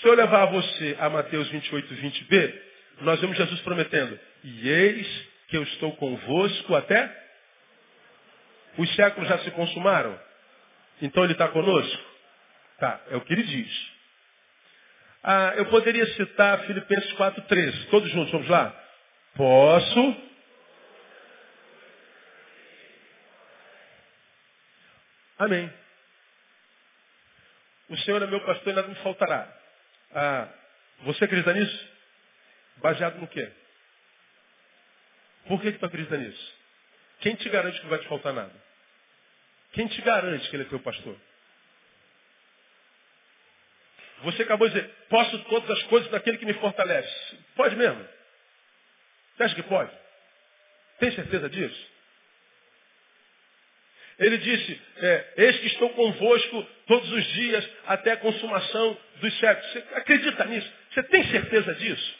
[0.00, 2.62] Se eu levar você a Mateus 28, 20b,
[3.02, 7.18] nós vemos Jesus prometendo: E eis que eu estou convosco até.
[8.78, 10.18] Os séculos já se consumaram?
[11.02, 12.02] Então ele está conosco?
[12.78, 13.90] Tá, é o que ele diz.
[15.22, 17.90] Ah, eu poderia citar Filipenses 4,13.
[17.90, 18.74] Todos juntos, vamos lá?
[19.34, 20.16] Posso.
[25.38, 25.70] Amém.
[27.90, 29.59] O Senhor é meu pastor e nada me faltará.
[30.14, 30.48] Ah,
[31.00, 31.88] você acredita nisso?
[32.78, 33.50] Baseado no quê?
[35.46, 36.54] Por que, que tu acredita nisso?
[37.20, 38.52] Quem te garante que não vai te faltar nada?
[39.72, 41.16] Quem te garante que ele é teu pastor?
[44.22, 47.38] Você acabou de dizer, posso todas as coisas daquele que me fortalece.
[47.54, 48.06] Pode mesmo?
[49.36, 49.90] Você acha que pode?
[50.98, 51.90] Tem certeza disso?
[54.20, 59.72] Ele disse, é, eis que estou convosco todos os dias até a consumação dos séculos.
[59.72, 60.72] Você acredita nisso?
[60.90, 62.18] Você tem certeza disso?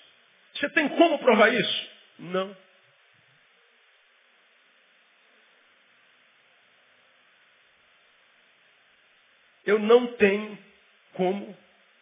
[0.54, 1.90] Você tem como provar isso?
[2.20, 2.56] Não.
[9.66, 10.58] Eu não tenho
[11.12, 11.54] como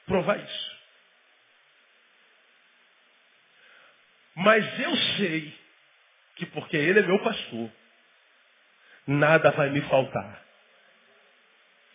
[0.07, 0.79] provar isso.
[4.37, 5.59] Mas eu sei
[6.37, 7.73] que porque ele é meu pastor,
[9.09, 10.45] nada vai me faltar.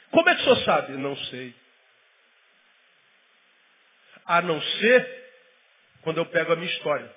[0.09, 0.93] Como é que o senhor sabe?
[0.93, 1.55] Não sei.
[4.26, 5.24] A não ser
[6.01, 7.09] quando eu pego a minha história.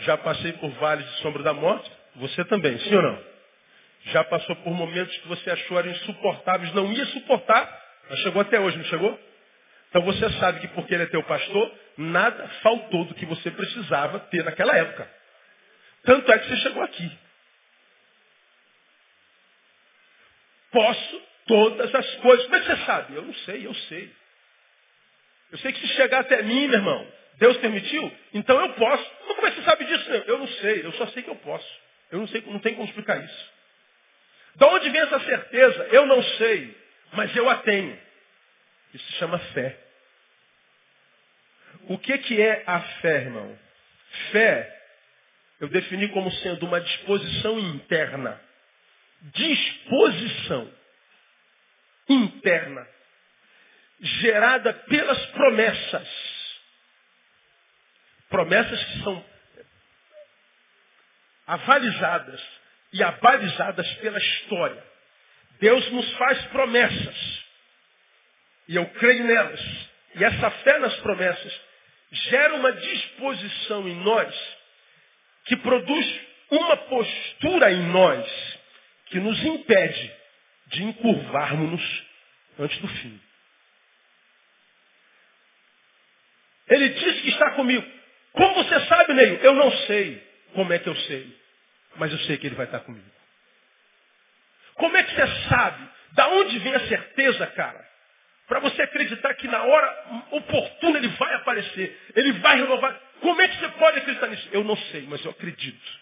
[0.00, 3.24] Já passei por vales de sombra da morte, você também, sim ou não?
[4.06, 8.58] Já passou por momentos que você achou eram insuportáveis, não ia suportar, mas chegou até
[8.58, 9.20] hoje, não chegou?
[9.90, 14.18] Então você sabe que porque ele é teu pastor, nada faltou do que você precisava
[14.20, 15.08] ter naquela época.
[16.04, 17.18] Tanto é que você chegou aqui.
[20.72, 22.44] Posso todas as coisas.
[22.46, 23.14] Como é que você sabe?
[23.14, 24.12] Eu não sei, eu sei.
[25.52, 27.06] Eu sei que se chegar até mim, meu irmão,
[27.38, 29.10] Deus permitiu, então eu posso.
[29.26, 30.10] Mas como é que você sabe disso?
[30.10, 31.80] Eu não sei, eu só sei que eu posso.
[32.10, 33.52] Eu não sei, não tem como explicar isso.
[34.56, 35.88] De onde vem essa certeza?
[35.92, 36.76] Eu não sei,
[37.12, 37.98] mas eu a tenho.
[38.94, 39.78] Isso se chama fé.
[41.88, 43.58] O que, que é a fé, irmão?
[44.30, 44.82] Fé,
[45.60, 48.40] eu defini como sendo uma disposição interna.
[49.22, 50.72] Disposição
[52.08, 52.86] interna.
[54.00, 56.08] Gerada pelas promessas.
[58.28, 59.24] Promessas que são
[61.46, 62.42] avalizadas
[62.92, 64.82] e abalizadas pela história.
[65.60, 67.44] Deus nos faz promessas.
[68.68, 69.60] E eu creio nelas.
[70.14, 71.60] E essa fé nas promessas
[72.10, 74.58] gera uma disposição em nós
[75.44, 76.20] que produz
[76.50, 78.51] uma postura em nós
[79.12, 80.12] que nos impede
[80.68, 82.04] de encurvarmos-nos
[82.58, 83.20] antes do fim.
[86.66, 87.86] Ele diz que está comigo.
[88.32, 89.34] Como você sabe, Neil?
[89.36, 91.38] Eu não sei como é que eu sei.
[91.96, 93.04] Mas eu sei que ele vai estar comigo.
[94.76, 95.88] Como é que você sabe?
[96.12, 97.86] Da onde vem a certeza, cara?
[98.48, 102.00] Para você acreditar que na hora oportuna ele vai aparecer.
[102.16, 102.98] Ele vai renovar.
[103.20, 104.48] Como é que você pode acreditar nisso?
[104.52, 106.01] Eu não sei, mas eu acredito.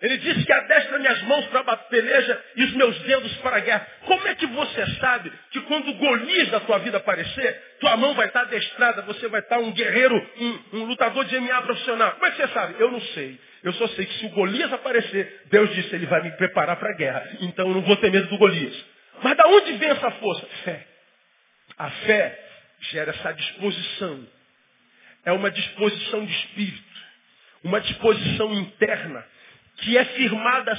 [0.00, 3.60] Ele disse que adestra minhas mãos para a peleja e os meus dedos para a
[3.60, 3.86] guerra.
[4.06, 8.14] Como é que você sabe que quando o Golias da tua vida aparecer, tua mão
[8.14, 12.12] vai estar adestrada, você vai estar um guerreiro, um, um lutador de MMA profissional?
[12.12, 12.76] Como é que você sabe?
[12.78, 13.38] Eu não sei.
[13.62, 16.88] Eu só sei que se o Golias aparecer, Deus disse, ele vai me preparar para
[16.88, 17.28] a guerra.
[17.42, 18.74] Então eu não vou ter medo do Golias.
[19.22, 20.46] Mas da onde vem essa força?
[20.64, 20.86] Fé.
[21.76, 22.44] A fé
[22.90, 24.26] gera essa disposição.
[25.26, 27.00] É uma disposição de espírito.
[27.62, 29.22] Uma disposição interna
[29.80, 30.76] que é firmada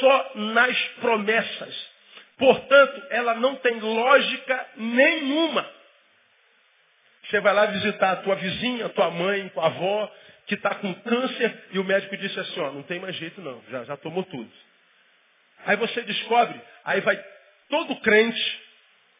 [0.00, 1.92] só nas promessas.
[2.36, 5.68] Portanto, ela não tem lógica nenhuma.
[7.24, 10.12] Você vai lá visitar a tua vizinha, a tua mãe, a tua avó,
[10.46, 13.62] que está com câncer, e o médico disse assim, ó, não tem mais jeito não,
[13.70, 14.50] já, já tomou tudo.
[15.64, 17.22] Aí você descobre, aí vai
[17.68, 18.60] todo crente,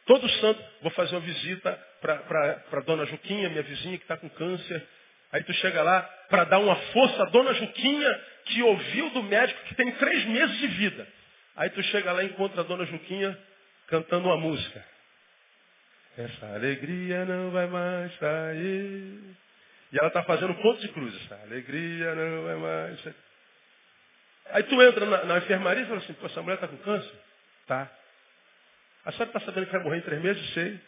[0.05, 4.87] todo santo, vou fazer uma visita para dona Juquinha, minha vizinha que está com câncer.
[5.33, 9.61] Aí tu chega lá para dar uma força à dona Juquinha, que ouviu do médico
[9.65, 11.09] que tem três meses de vida.
[11.57, 13.39] Aí tu chega lá e encontra a dona Juquinha
[13.89, 14.85] cantando uma música.
[16.17, 19.37] Essa alegria não vai mais sair.
[19.93, 21.15] E ela está fazendo ponto de cruz.
[21.25, 23.15] Essa alegria não vai mais sair.
[24.51, 27.13] Aí tu entra na, na enfermaria e fala assim, pô, essa mulher está com câncer?
[27.67, 27.91] Tá.
[29.05, 30.53] A senhora está sabendo que vai morrer em três meses?
[30.53, 30.79] Sei.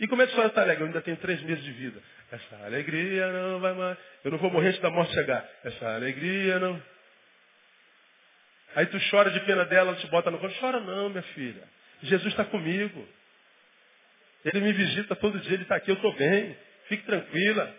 [0.00, 0.82] E como é que a senhora está alegre?
[0.82, 2.02] Eu ainda tenho três meses de vida.
[2.32, 3.98] Essa alegria não vai mais.
[4.24, 5.46] Eu não vou morrer antes da morte chegar.
[5.62, 6.82] Essa alegria não.
[8.76, 10.54] Aí tu chora de pena dela, ela te bota no colo.
[10.58, 11.62] Chora não, minha filha.
[12.02, 13.06] Jesus está comigo.
[14.42, 16.56] Ele me visita todo dia, ele está aqui, eu estou bem.
[16.86, 17.74] Fique tranquila.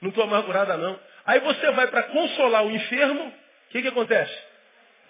[0.00, 0.98] Não estou amargurada não.
[1.26, 4.36] Aí você vai para consolar o enfermo, o que, que acontece?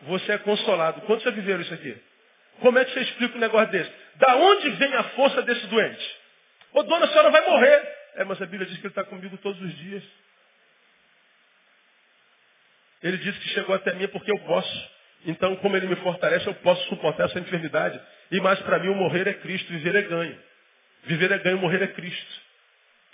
[0.03, 1.03] Você é consolado.
[1.03, 1.97] Quantos já viveram isso aqui?
[2.61, 3.93] Como é que você explica um negócio desse?
[4.17, 6.22] Da onde vem a força desse doente?
[6.73, 8.03] Ô dona, a senhora vai morrer.
[8.15, 10.03] É, mas a Bíblia diz que ele está comigo todos os dias.
[13.03, 14.91] Ele disse que chegou até mim porque eu posso.
[15.27, 18.01] Então, como ele me fortalece, eu posso suportar essa enfermidade.
[18.31, 20.39] E mais para mim, o morrer é Cristo, viver é ganho.
[21.05, 22.41] Viver é ganho, morrer é Cristo.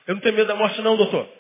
[0.07, 1.31] Eu não tenho medo da morte não, doutor.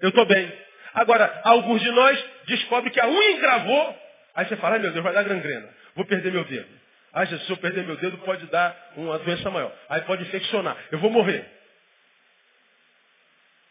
[0.00, 0.52] Eu estou bem.
[0.94, 4.02] Agora, alguns de nós descobrem que a unha engravou.
[4.34, 5.68] Aí você fala, ai meu Deus, vai dar gangrena.
[5.94, 6.68] Vou perder meu dedo.
[7.16, 9.74] Ah, Jesus, se eu perder meu dedo, pode dar uma doença maior.
[9.88, 10.76] Aí pode infeccionar.
[10.90, 11.50] Eu vou morrer.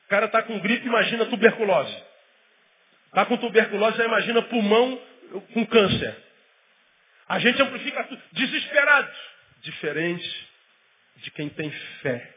[0.05, 1.95] O cara está com gripe, imagina tuberculose.
[3.05, 4.99] Está com tuberculose, já imagina pulmão
[5.53, 6.17] com câncer.
[7.29, 8.19] A gente amplifica tudo.
[8.31, 9.11] Desesperado.
[9.61, 10.47] Diferente
[11.17, 11.69] de quem tem
[12.01, 12.33] fé.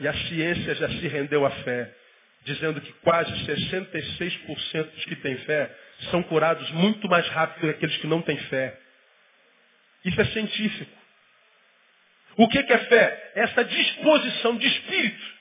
[0.00, 1.90] E a ciência já se rendeu à fé,
[2.42, 5.74] dizendo que quase 66% dos que têm fé
[6.10, 8.78] são curados muito mais rápido que aqueles que não têm fé.
[10.04, 11.00] Isso é científico.
[12.36, 13.32] O que é fé?
[13.34, 15.40] Essa disposição de espírito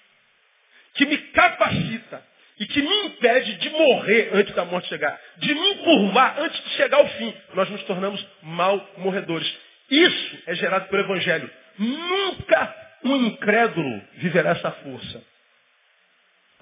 [0.95, 2.27] que me capacita
[2.59, 6.69] e que me impede de morrer antes da morte chegar, de me encurvar antes de
[6.71, 7.33] chegar ao fim.
[7.53, 9.49] Nós nos tornamos mal morredores.
[9.89, 11.49] Isso é gerado pelo Evangelho.
[11.77, 15.23] Nunca um incrédulo viverá essa força.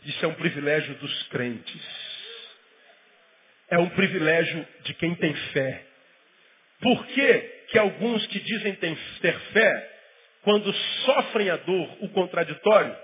[0.05, 1.81] Isso é um privilégio dos crentes.
[3.69, 5.83] É um privilégio de quem tem fé.
[6.79, 9.97] Por que que alguns que dizem ter fé,
[10.43, 10.73] quando
[11.05, 12.95] sofrem a dor, o contraditório,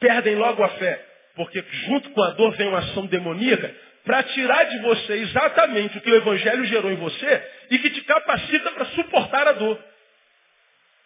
[0.00, 1.04] perdem logo a fé?
[1.34, 6.00] Porque junto com a dor vem uma ação demoníaca para tirar de você exatamente o
[6.00, 9.78] que o Evangelho gerou em você e que te capacita para suportar a dor.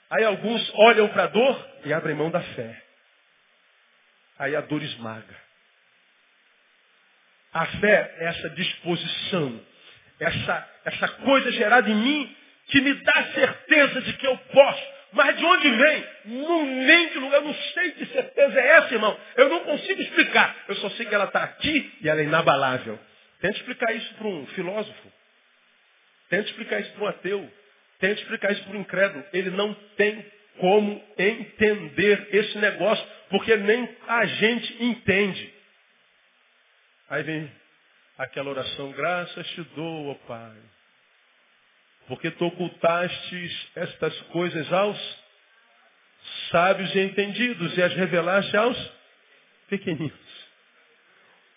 [0.08, 2.82] Aí alguns olham para a dor e abrem mão da fé.
[4.38, 5.42] Aí a dor esmaga.
[7.52, 9.60] A fé é essa disposição,
[10.20, 12.36] essa, essa coisa gerada em mim
[12.66, 14.92] que me dá certeza de que eu posso.
[15.12, 16.06] Mas de onde vem?
[16.24, 19.18] Não vem de lugar, eu não sei que certeza é essa, irmão.
[19.36, 20.56] Eu não consigo explicar.
[20.68, 22.98] Eu só sei que ela está aqui e ela é inabalável.
[23.40, 25.12] Tente explicar isso para um filósofo.
[26.30, 27.52] Tente explicar isso para um ateu.
[28.00, 29.24] Tente explicar isso para um incrédulo.
[29.34, 30.24] Ele não tem
[30.58, 35.54] como entender esse negócio, porque nem a gente entende.
[37.10, 37.52] Aí vem
[38.16, 40.56] aquela oração, graças te dou, ó Pai
[42.08, 45.22] porque tu ocultastes estas coisas aos
[46.50, 48.92] sábios e entendidos e as revelaste aos
[49.68, 50.12] pequeninos.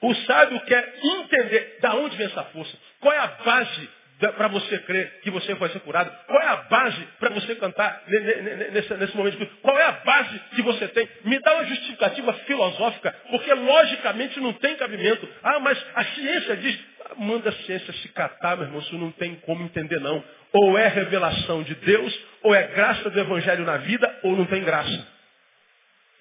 [0.01, 2.77] O sábio quer entender da onde vem essa força.
[2.99, 3.89] Qual é a base
[4.37, 6.11] para você crer que você vai ser curado?
[6.27, 9.45] Qual é a base para você cantar nesse, nesse momento?
[9.61, 11.09] Qual é a base que você tem?
[11.23, 15.27] Me dá uma justificativa filosófica, porque logicamente não tem cabimento.
[15.43, 16.94] Ah, mas a ciência diz.
[17.17, 20.23] Manda a ciência se catar, meu irmão, isso não tem como entender não.
[20.53, 24.63] Ou é revelação de Deus, ou é graça do Evangelho na vida, ou não tem
[24.63, 25.07] graça.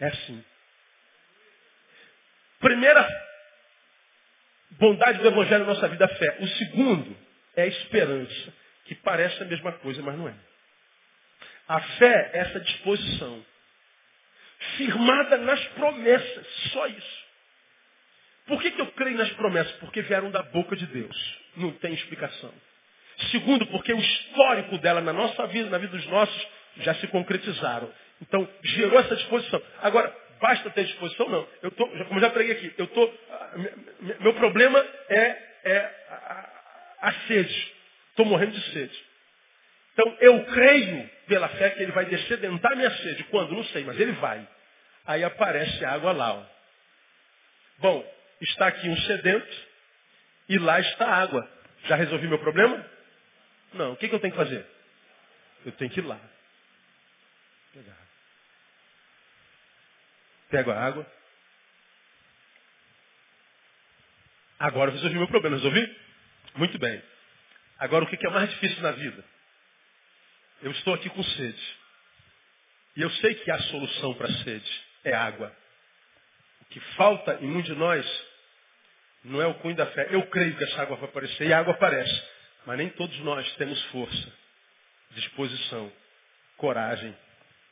[0.01, 0.45] É assim.
[2.61, 3.09] Primeira
[4.73, 6.37] bondade do Evangelho na nossa vida, a fé.
[6.41, 7.17] O segundo,
[7.57, 8.53] é a esperança,
[8.85, 10.35] que parece a mesma coisa, mas não é.
[11.67, 13.45] A fé é essa disposição,
[14.77, 17.24] firmada nas promessas, só isso.
[18.47, 19.73] Por que, que eu creio nas promessas?
[19.77, 21.39] Porque vieram da boca de Deus.
[21.57, 22.53] Não tem explicação.
[23.31, 27.91] Segundo, porque o histórico dela na nossa vida, na vida dos nossos, já se concretizaram.
[28.21, 29.63] Então, gerou essa disposição.
[29.83, 31.29] Agora, basta ter disposição?
[31.29, 31.49] Não.
[31.63, 33.13] Eu tô, como já preguei aqui, eu tô,
[34.21, 35.95] meu problema é, é
[37.01, 37.73] a sede.
[38.11, 39.05] Estou morrendo de sede.
[39.93, 43.25] Então eu creio pela fé que ele vai descedentar minha sede.
[43.25, 43.55] Quando?
[43.55, 44.47] Não sei, mas ele vai.
[45.07, 46.35] Aí aparece água lá.
[46.35, 46.43] Ó.
[47.79, 49.67] Bom, está aqui um sedento
[50.49, 51.49] e lá está água.
[51.85, 52.85] Já resolvi meu problema?
[53.73, 53.93] Não.
[53.93, 54.67] O que, que eu tenho que fazer?
[55.65, 56.21] Eu tenho que ir lá.
[57.73, 57.99] Pegar.
[60.51, 61.07] Pego a água.
[64.59, 65.57] Agora eu resolvi meu problema.
[65.57, 65.99] Resolvi?
[66.55, 67.03] Muito bem.
[67.79, 69.25] Agora, o que é mais difícil na vida?
[70.63, 71.77] Eu estou aqui com sede.
[72.97, 75.55] E eu sei que a solução para a sede é água.
[76.71, 78.25] Que falta em muitos de nós
[79.25, 80.09] não é o cunho da fé.
[80.11, 82.23] Eu creio que essa água vai aparecer e a água aparece.
[82.67, 84.33] Mas nem todos nós temos força,
[85.11, 85.93] disposição,
[86.57, 87.17] coragem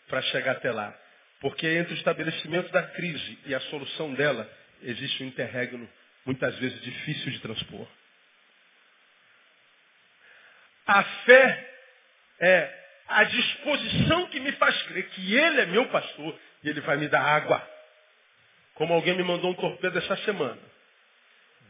[0.09, 0.97] para chegar até lá.
[1.41, 4.49] Porque entre o estabelecimento da crise e a solução dela
[4.83, 5.89] existe um interregno,
[6.25, 7.87] muitas vezes difícil de transpor.
[10.87, 11.71] A fé
[12.41, 16.97] é a disposição que me faz crer que Ele é meu pastor e Ele vai
[16.97, 17.72] me dar água.
[18.83, 20.61] Como alguém me mandou um torpedo essa semana.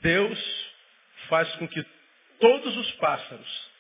[0.01, 0.73] Deus
[1.29, 1.85] faz com que
[2.41, 3.71] todos os pássaros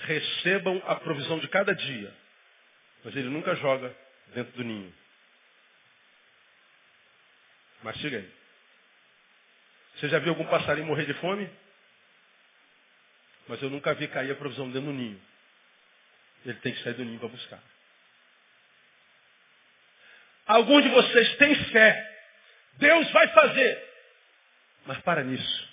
[0.00, 2.14] recebam a provisão de cada dia.
[3.02, 3.96] Mas Ele nunca joga
[4.34, 4.94] dentro do ninho.
[7.82, 8.30] Mas siga aí.
[9.94, 11.48] Você já viu algum passarinho morrer de fome?
[13.48, 15.18] Mas eu nunca vi cair a provisão dentro do ninho.
[16.44, 17.62] Ele tem que sair do ninho para buscar.
[20.44, 22.11] Alguns de vocês têm fé.
[22.74, 23.90] Deus vai fazer.
[24.86, 25.72] Mas para nisso.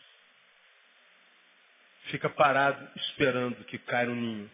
[2.05, 4.49] Fica parado esperando que caia no ninho.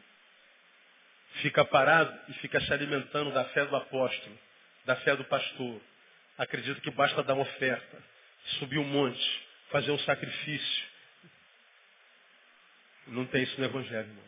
[1.41, 4.39] Fica parado e fica se alimentando da fé do apóstolo,
[4.85, 5.81] da fé do pastor.
[6.37, 8.03] Acredita que basta dar uma oferta,
[8.59, 10.85] subir um monte, fazer um sacrifício,
[13.07, 14.23] não tem isso no Evangelho, não.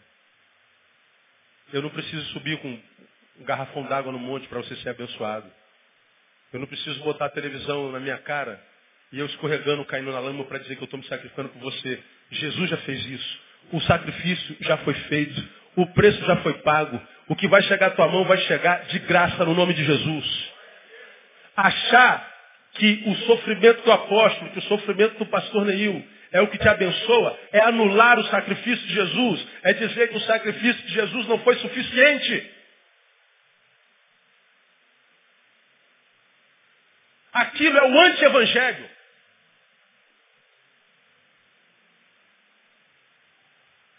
[1.74, 5.52] Eu não preciso subir com um garrafão d'água no monte para você ser abençoado.
[6.54, 8.62] Eu não preciso botar a televisão na minha cara
[9.12, 12.00] e eu escorregando, caindo na lama para dizer que eu estou me sacrificando por você.
[12.32, 13.40] Jesus já fez isso.
[13.72, 15.44] O sacrifício já foi feito.
[15.76, 17.02] O preço já foi pago.
[17.28, 20.52] O que vai chegar à tua mão vai chegar de graça no nome de Jesus.
[21.56, 22.36] Achar
[22.74, 26.68] que o sofrimento do apóstolo, que o sofrimento do pastor Neil é o que te
[26.68, 31.40] abençoa, é anular o sacrifício de Jesus, é dizer que o sacrifício de Jesus não
[31.40, 32.52] foi suficiente.
[37.38, 38.90] Aquilo é o anti-evangelho.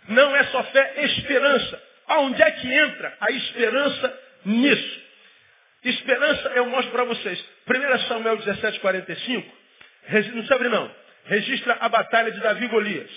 [0.09, 1.83] Não é só fé, é esperança.
[2.07, 5.03] Aonde é que entra a esperança nisso?
[5.85, 7.45] Esperança eu mostro para vocês.
[7.67, 9.57] 1 Samuel 17, 45.
[10.35, 13.11] Não sabe não registra a batalha de Davi e Golias.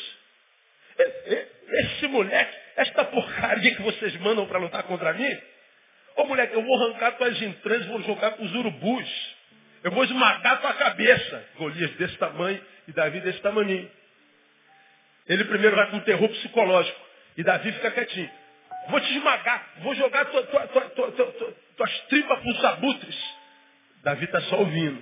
[1.69, 5.41] Esse moleque, esta porcaria que vocês mandam para lutar contra mim,
[6.17, 9.40] ô moleque, eu vou arrancar tuas entranhas, vou jogar com os urubus.
[9.83, 11.45] Eu vou esmagar tua cabeça.
[11.57, 13.89] Golias desse tamanho e Davi desse tamanho.
[15.27, 16.99] Ele primeiro vai com um terror psicológico.
[17.37, 18.29] E Davi fica quietinho.
[18.89, 19.69] Vou te esmagar.
[19.79, 21.11] Vou jogar tua, tua, tua,
[21.77, 23.35] tuas tripas com os abutres.
[24.03, 25.01] Davi está só ouvindo.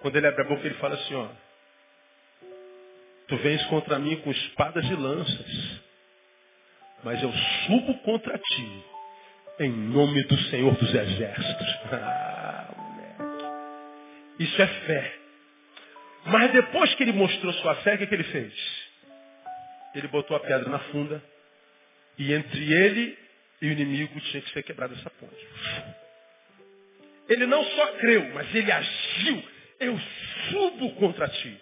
[0.00, 1.28] Quando ele abre a boca, ele fala assim, ó.
[3.28, 5.80] Tu vens contra mim com espadas e lanças,
[7.02, 7.32] mas eu
[7.66, 8.84] subo contra ti,
[9.60, 11.66] em nome do Senhor dos Exércitos.
[14.42, 15.14] Isso é fé.
[16.26, 18.52] Mas depois que ele mostrou sua fé, o que, que ele fez?
[19.94, 21.22] Ele botou a pedra na funda,
[22.18, 23.18] e entre ele
[23.60, 25.48] e o inimigo tinha que ser quebrada essa ponte.
[27.28, 29.44] Ele não só creu, mas ele agiu.
[29.78, 29.98] Eu
[30.50, 31.60] subo contra ti.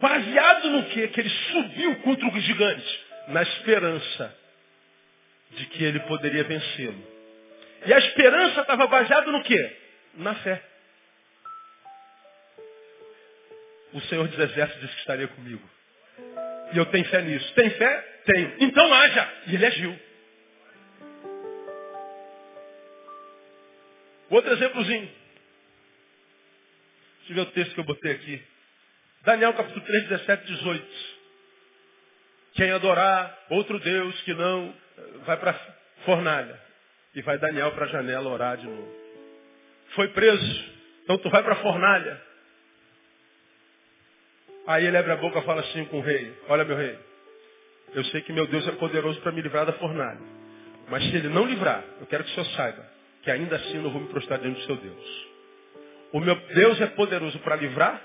[0.00, 1.08] Baseado no quê?
[1.08, 3.04] Que ele subiu contra o gigante.
[3.28, 4.36] Na esperança
[5.52, 7.13] de que ele poderia vencê-lo.
[7.86, 9.76] E a esperança estava baseada no quê?
[10.14, 10.62] Na fé.
[13.92, 15.62] O Senhor dos Exércitos disse que estaria comigo.
[16.72, 17.54] E eu tenho fé nisso.
[17.54, 18.00] Tem fé?
[18.24, 18.56] Tenho.
[18.60, 19.32] Então haja.
[19.46, 20.00] E ele agiu.
[24.30, 25.10] Outro exemplozinho.
[27.18, 28.42] Deixa eu ver o texto que eu botei aqui.
[29.22, 30.86] Daniel capítulo 3, 17, 18.
[32.54, 34.74] Quem adorar outro Deus que não
[35.24, 35.54] vai para
[36.04, 36.63] fornalha.
[37.14, 38.88] E vai Daniel para a janela orar de novo.
[39.94, 40.64] Foi preso.
[41.04, 42.20] Então tu vai para a fornalha.
[44.66, 46.34] Aí ele abre a boca e fala assim com o rei.
[46.48, 46.98] Olha meu rei.
[47.94, 50.20] Eu sei que meu Deus é poderoso para me livrar da fornalha.
[50.88, 53.82] Mas se ele não livrar, eu quero que o senhor saiba que ainda assim eu
[53.82, 55.26] não vou me prostrar diante do seu Deus.
[56.12, 58.00] O meu Deus é poderoso para livrar,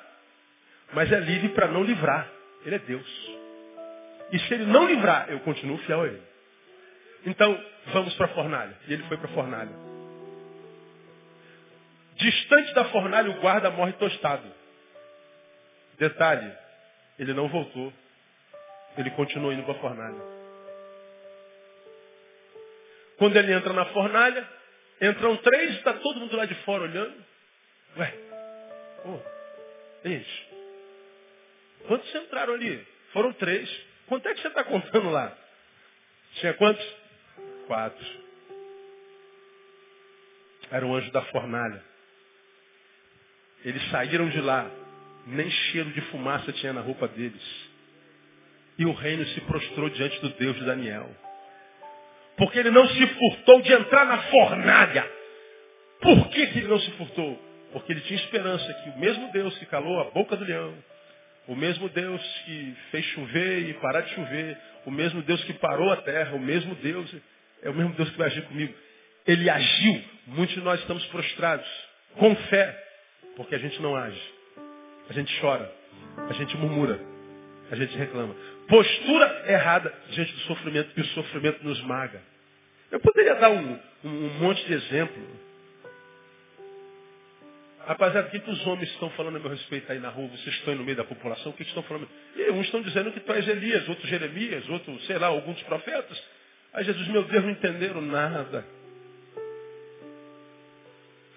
[0.93, 2.28] mas é livre para não livrar.
[2.66, 3.38] Ele é Deus.
[4.32, 6.28] E se ele não livrar, eu continuo fiel a ele.
[7.26, 8.78] Então, vamos para a fornalha.
[8.88, 9.72] E ele foi para a fornalha.
[12.15, 14.43] Distante da fornalha, o guarda morre tostado.
[15.97, 16.51] Detalhe,
[17.17, 17.93] ele não voltou.
[18.97, 20.39] Ele continuou indo para a fornalha.
[23.17, 24.47] Quando ele entra na fornalha,
[25.01, 27.26] entram três, está todo mundo lá de fora olhando.
[27.97, 28.13] Ué,
[29.05, 29.20] oh,
[31.88, 32.86] quantos entraram ali?
[33.11, 33.70] Foram três.
[34.07, 35.36] Quanto é que você está contando lá?
[36.36, 36.98] Tinha quantos?
[37.70, 38.03] Quatro.
[40.72, 41.84] Era o anjo da fornalha.
[43.63, 44.67] Eles saíram de lá.
[45.28, 47.70] Nem cheiro de fumaça tinha na roupa deles.
[48.80, 51.15] E o reino se prostrou diante do Deus de Daniel.
[52.38, 55.07] Porque ele não se furtou de entrar na fornalha.
[56.01, 57.39] Por que, que ele não se furtou?
[57.72, 60.74] Porque ele tinha esperança que o mesmo Deus que calou a boca do leão,
[61.47, 64.57] o mesmo Deus que fez chover e parar de chover,
[64.88, 67.15] o mesmo Deus que parou a terra, o mesmo Deus,
[67.64, 68.74] é o mesmo Deus que vai agir comigo.
[69.28, 70.03] Ele agiu.
[70.28, 71.68] Muitos de nós estamos prostrados,
[72.18, 72.88] com fé,
[73.36, 74.22] porque a gente não age.
[75.10, 75.72] A gente chora,
[76.30, 76.99] a gente murmura,
[77.72, 78.36] a gente reclama.
[78.68, 82.22] Postura errada diante do sofrimento, e o sofrimento nos maga.
[82.91, 85.49] Eu poderia dar um, um monte de exemplo.
[87.86, 90.28] Rapaziada, o que, que os homens estão falando a meu respeito aí na rua?
[90.28, 92.07] Vocês estão no meio da população, o que, que estão falando?
[92.36, 96.22] E uns estão dizendo que tu és Elias, outros Jeremias, outros, sei lá, alguns profetas.
[96.74, 98.65] Aí Jesus, meu Deus, não entenderam nada.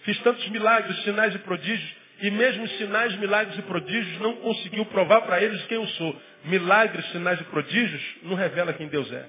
[0.04, 5.22] Fiz tantos milagres, sinais e prodígios, e mesmo sinais, milagres e prodígios não conseguiu provar
[5.22, 6.20] para eles quem eu sou.
[6.44, 9.24] Milagres, sinais e prodígios não revela quem Deus é.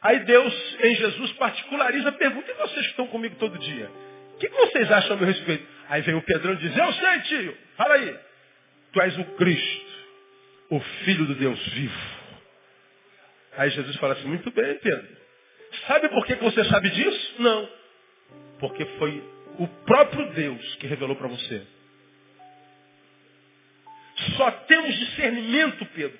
[0.00, 3.90] Aí Deus, em Jesus, particulariza a pergunta, e vocês que estão comigo todo dia?
[4.34, 5.66] O que, vocês acham a meu respeito?
[5.88, 8.16] Aí vem o Pedrão e diz, eu sei, tio, fala aí.
[8.92, 9.92] Tu és o Cristo,
[10.70, 12.17] o Filho do Deus vivo.
[13.58, 15.08] Aí Jesus fala assim, muito bem, Pedro.
[15.88, 17.34] Sabe por que você sabe disso?
[17.40, 17.68] Não.
[18.60, 19.22] Porque foi
[19.58, 21.62] o próprio Deus que revelou para você.
[24.36, 26.16] Só temos discernimento, Pedro,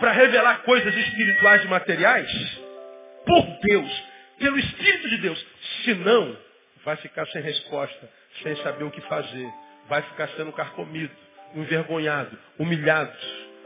[0.00, 2.60] para revelar coisas espirituais e materiais
[3.24, 4.04] por Deus,
[4.40, 5.46] pelo Espírito de Deus.
[5.84, 6.36] Senão,
[6.84, 8.10] vai ficar sem resposta,
[8.42, 9.48] sem saber o que fazer.
[9.88, 11.14] Vai ficar sendo carcomido,
[11.54, 13.16] envergonhado, humilhado.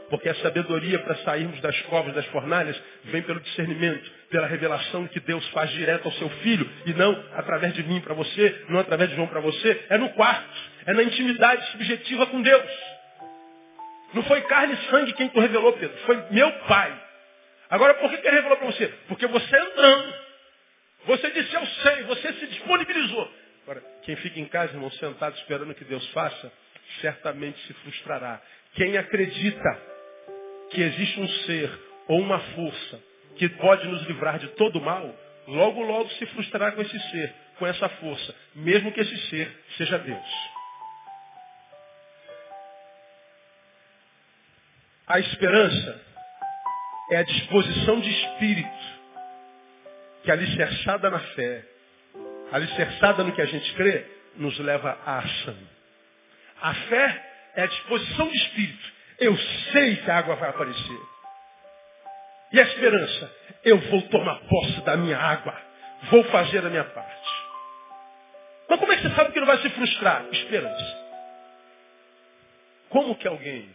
[0.09, 5.19] Porque a sabedoria para sairmos das covas, das fornalhas, vem pelo discernimento, pela revelação que
[5.19, 9.09] Deus faz direto ao seu filho, e não através de mim para você, não através
[9.09, 12.71] de João para você, é no quarto, é na intimidade subjetiva com Deus.
[14.13, 17.03] Não foi carne e sangue quem tu revelou, Pedro, foi meu pai.
[17.69, 18.87] Agora, por que ele revelou para você?
[19.07, 20.13] Porque você entrando.
[21.05, 23.31] Você disse, eu sei, você se disponibilizou.
[23.63, 26.51] Agora, quem fica em casa, irmão, sentado esperando que Deus faça,
[27.01, 28.41] certamente se frustrará.
[28.73, 29.96] Quem acredita
[30.69, 31.71] que existe um ser
[32.07, 33.01] ou uma força
[33.35, 35.13] que pode nos livrar de todo mal,
[35.47, 39.97] logo, logo se frustrará com esse ser, com essa força, mesmo que esse ser seja
[39.99, 40.57] Deus.
[45.07, 46.01] A esperança
[47.11, 48.97] é a disposição de espírito
[50.23, 51.63] que, alicerçada na fé,
[52.51, 54.05] alicerçada no que a gente crê,
[54.35, 55.57] nos leva à ação.
[56.61, 58.96] A fé é a disposição de espírito.
[59.19, 59.35] Eu
[59.71, 60.99] sei que a água vai aparecer.
[62.51, 63.35] E a esperança?
[63.63, 65.55] Eu vou tomar posse da minha água.
[66.11, 67.29] Vou fazer a minha parte.
[68.69, 70.25] Mas como é que você sabe que não vai se frustrar?
[70.31, 71.07] Esperança.
[72.89, 73.69] Como que alguém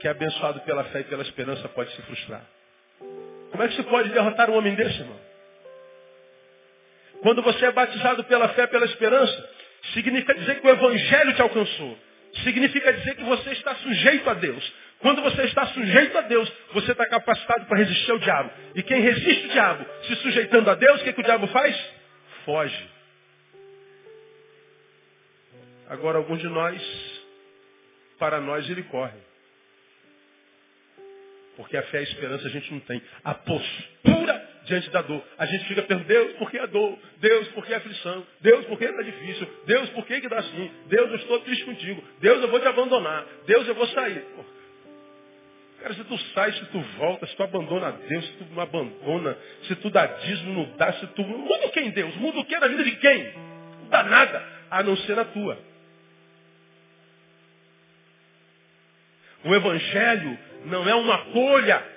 [0.00, 2.42] que é abençoado pela fé e pela esperança pode se frustrar?
[3.50, 5.20] Como é que se pode derrotar um homem desse, irmão?
[7.22, 9.50] Quando você é batizado pela fé e pela esperança,
[9.94, 11.98] significa dizer que o Evangelho te alcançou.
[12.42, 14.72] Significa dizer que você está sujeito a Deus.
[14.98, 18.50] Quando você está sujeito a Deus, você está capacitado para resistir ao diabo.
[18.74, 21.76] E quem resiste o diabo, se sujeitando a Deus, o que, que o diabo faz?
[22.44, 22.90] Foge.
[25.88, 26.82] Agora, alguns de nós,
[28.18, 29.18] para nós, ele corre.
[31.56, 33.02] Porque a fé e a esperança a gente não tem.
[33.24, 35.22] A postura diante da dor.
[35.38, 36.98] A gente fica perguntando, Deus, por que a dor?
[37.18, 38.26] Deus, por que a aflição?
[38.40, 39.48] Deus, por que está difícil?
[39.66, 40.70] Deus, por que, que dá assim?
[40.88, 42.02] Deus, eu estou triste contigo.
[42.20, 43.24] Deus, eu vou te abandonar.
[43.46, 44.24] Deus, eu vou sair.
[45.80, 49.38] Cara, se tu sai, se tu volta, se tu abandona Deus, se tu não abandona,
[49.62, 51.22] se tu dá dízimo, não dá, se tu...
[51.22, 52.14] Muda quem, Deus?
[52.16, 53.32] Muda o que na vida de quem?
[53.82, 55.58] Não dá nada, a não ser na tua.
[59.44, 61.95] O Evangelho não é uma folha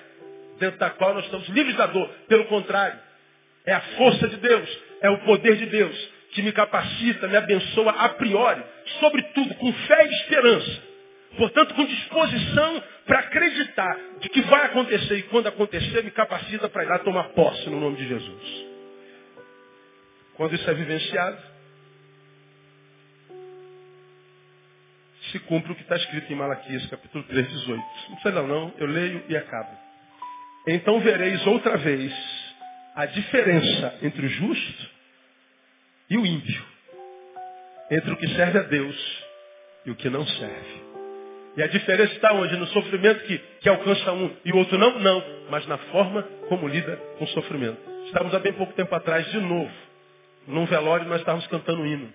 [0.60, 2.08] dentro da qual nós estamos livres da dor.
[2.28, 2.98] Pelo contrário,
[3.66, 7.90] é a força de Deus, é o poder de Deus que me capacita, me abençoa
[7.90, 8.62] a priori,
[9.00, 10.82] sobretudo com fé e esperança.
[11.36, 16.84] Portanto, com disposição para acreditar de que vai acontecer e quando acontecer, me capacita para
[16.84, 18.66] ir lá tomar posse no nome de Jesus.
[20.34, 21.38] Quando isso é vivenciado,
[25.30, 27.82] se cumpre o que está escrito em Malaquias, capítulo 3, 18.
[28.10, 29.89] Não sei não, não, eu leio e acabo.
[30.66, 32.12] Então vereis outra vez
[32.94, 34.90] a diferença entre o justo
[36.10, 36.64] e o ímpio,
[37.90, 39.24] entre o que serve a Deus
[39.86, 40.80] e o que não serve.
[41.56, 42.56] E a diferença está onde?
[42.56, 44.98] No sofrimento que, que alcança um e o outro não?
[44.98, 47.78] Não, mas na forma como lida com o sofrimento.
[48.06, 49.72] Estávamos há bem pouco tempo atrás, de novo,
[50.46, 52.12] num velório, nós estávamos cantando um hino.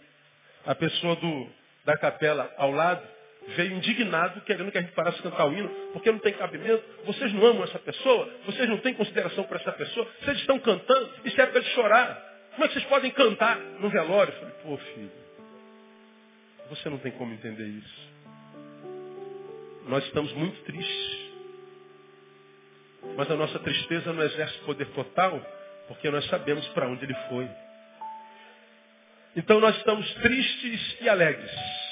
[0.66, 1.48] A pessoa do,
[1.84, 3.15] da capela ao lado
[3.50, 6.84] veio indignado, querendo que a gente parasse de cantar o hino, porque não tem cabimento.
[7.06, 8.30] Vocês não amam essa pessoa?
[8.46, 10.08] Vocês não têm consideração para essa pessoa?
[10.22, 11.10] Vocês estão cantando?
[11.24, 12.34] Isso é época de chorar.
[12.52, 14.34] Como é que vocês podem cantar no velório?
[14.34, 15.12] Eu falei, pô, filho,
[16.70, 18.10] você não tem como entender isso.
[19.88, 21.26] Nós estamos muito tristes.
[23.16, 25.40] Mas a nossa tristeza não exerce poder total,
[25.88, 27.48] porque nós sabemos para onde ele foi.
[29.36, 31.85] Então nós estamos tristes e alegres.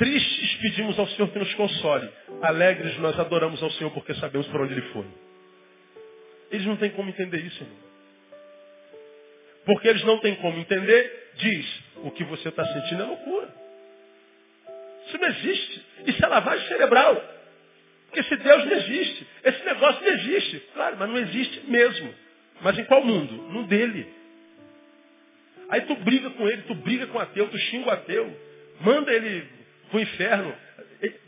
[0.00, 2.08] Tristes pedimos ao Senhor que nos console.
[2.40, 5.04] Alegres nós adoramos ao Senhor porque sabemos para onde ele foi.
[6.50, 7.76] Eles não têm como entender isso, irmão.
[9.66, 13.54] Porque eles não têm como entender, diz, o que você está sentindo é loucura.
[15.06, 15.86] Isso não existe.
[16.06, 17.22] Isso é lavagem cerebral.
[18.06, 19.26] Porque esse Deus não existe.
[19.44, 20.60] Esse negócio não existe.
[20.72, 22.14] Claro, mas não existe mesmo.
[22.62, 23.34] Mas em qual mundo?
[23.52, 24.10] No dele.
[25.68, 28.34] Aí tu briga com ele, tu briga com o ateu, tu xinga o ateu,
[28.80, 29.59] manda ele
[29.90, 30.54] para o inferno.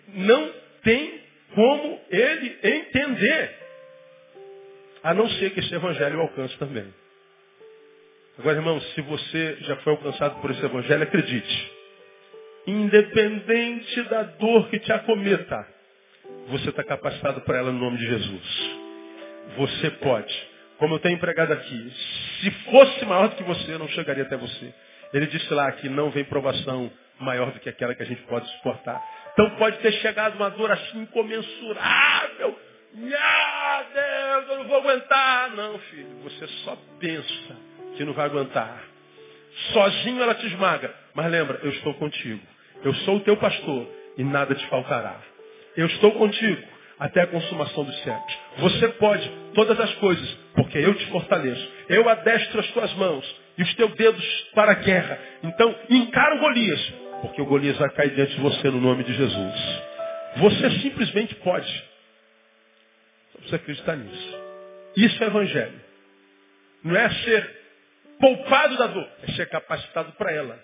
[0.09, 0.53] Não
[0.83, 1.21] tem
[1.55, 3.59] como ele entender.
[5.03, 6.87] A não ser que esse evangelho alcance também.
[8.39, 11.73] Agora, irmão, se você já foi alcançado por esse evangelho, acredite
[12.67, 15.67] independente da dor que te acometa,
[16.49, 18.77] você está capacitado para ela no nome de Jesus.
[19.57, 20.53] Você pode.
[20.79, 21.93] Como eu tenho empregado aqui,
[22.41, 24.75] se fosse maior do que você, eu não chegaria até você.
[25.13, 28.49] Ele disse lá que não vem provação maior do que aquela que a gente pode
[28.57, 29.03] suportar.
[29.33, 32.59] Então pode ter chegado uma dor assim incomensurável.
[32.95, 33.19] Meu
[33.95, 35.51] Deus, eu não vou aguentar.
[35.55, 37.57] Não, filho, você só pensa
[37.97, 38.83] que não vai aguentar.
[39.73, 40.95] Sozinho ela te esmaga.
[41.15, 42.41] Mas lembra, eu estou contigo.
[42.83, 43.89] Eu sou o teu pastor
[44.19, 45.21] e nada te faltará.
[45.77, 46.63] Eu estou contigo
[46.99, 48.39] até a consumação dos séculos.
[48.59, 51.73] Você pode todas as coisas, porque eu te fortaleço.
[51.89, 54.25] Eu adestro as tuas mãos e os teus dedos
[54.55, 55.19] para a guerra.
[55.43, 56.93] Então, encara o Golias,
[57.23, 59.83] porque o Golias vai cair diante de você no nome de Jesus.
[60.37, 61.85] Você simplesmente pode.
[63.33, 64.43] Só precisa acreditar nisso.
[64.97, 65.81] Isso é evangelho.
[66.85, 67.63] Não é ser
[68.19, 70.59] poupado da dor, é ser capacitado para ela.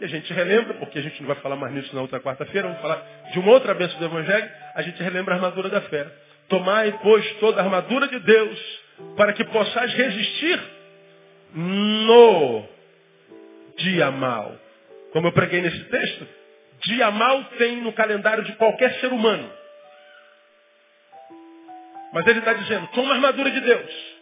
[0.00, 2.66] E a gente relembra, porque a gente não vai falar mais nisso na outra quarta-feira,
[2.66, 6.06] vamos falar de uma outra bênção do Evangelho, a gente relembra a armadura da fé.
[6.48, 8.80] Tomai, pois, toda a armadura de Deus,
[9.16, 10.60] para que possais resistir
[11.54, 12.68] no
[13.76, 14.58] dia mal.
[15.12, 16.28] Como eu preguei nesse texto,
[16.84, 19.50] dia mal tem no calendário de qualquer ser humano.
[22.12, 24.14] Mas ele está dizendo, toma a armadura de Deus.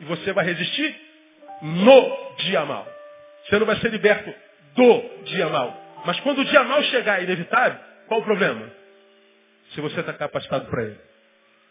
[0.00, 0.94] E você vai resistir
[1.62, 2.86] no dia mal.
[3.44, 4.32] Você não vai ser liberto
[4.74, 5.76] do dia mal.
[6.04, 7.78] Mas quando o dia mal chegar, é inevitável,
[8.08, 8.70] qual o problema?
[9.74, 11.00] Se você está capacitado para ele.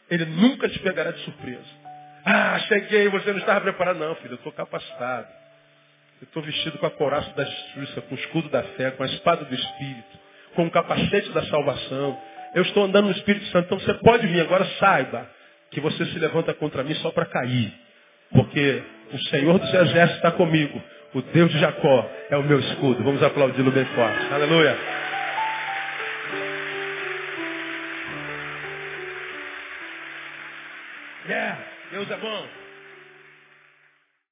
[0.09, 1.80] Ele nunca te pegará de surpresa.
[2.25, 3.97] Ah, cheguei, você não estava preparado.
[3.97, 5.27] Não, filho, eu estou capacitado.
[6.21, 9.07] Eu estou vestido com a coraça da justiça, com o escudo da fé, com a
[9.07, 10.19] espada do Espírito,
[10.55, 12.17] com o capacete da salvação.
[12.53, 13.65] Eu estou andando no Espírito Santo.
[13.65, 15.27] Então você pode vir, agora saiba
[15.71, 17.73] que você se levanta contra mim só para cair.
[18.31, 20.81] Porque o Senhor dos Exércitos está comigo.
[21.13, 23.03] O Deus de Jacó é o meu escudo.
[23.03, 24.33] Vamos aplaudi-lo bem forte.
[24.33, 24.77] Aleluia.
[31.91, 32.60] Deus é bom.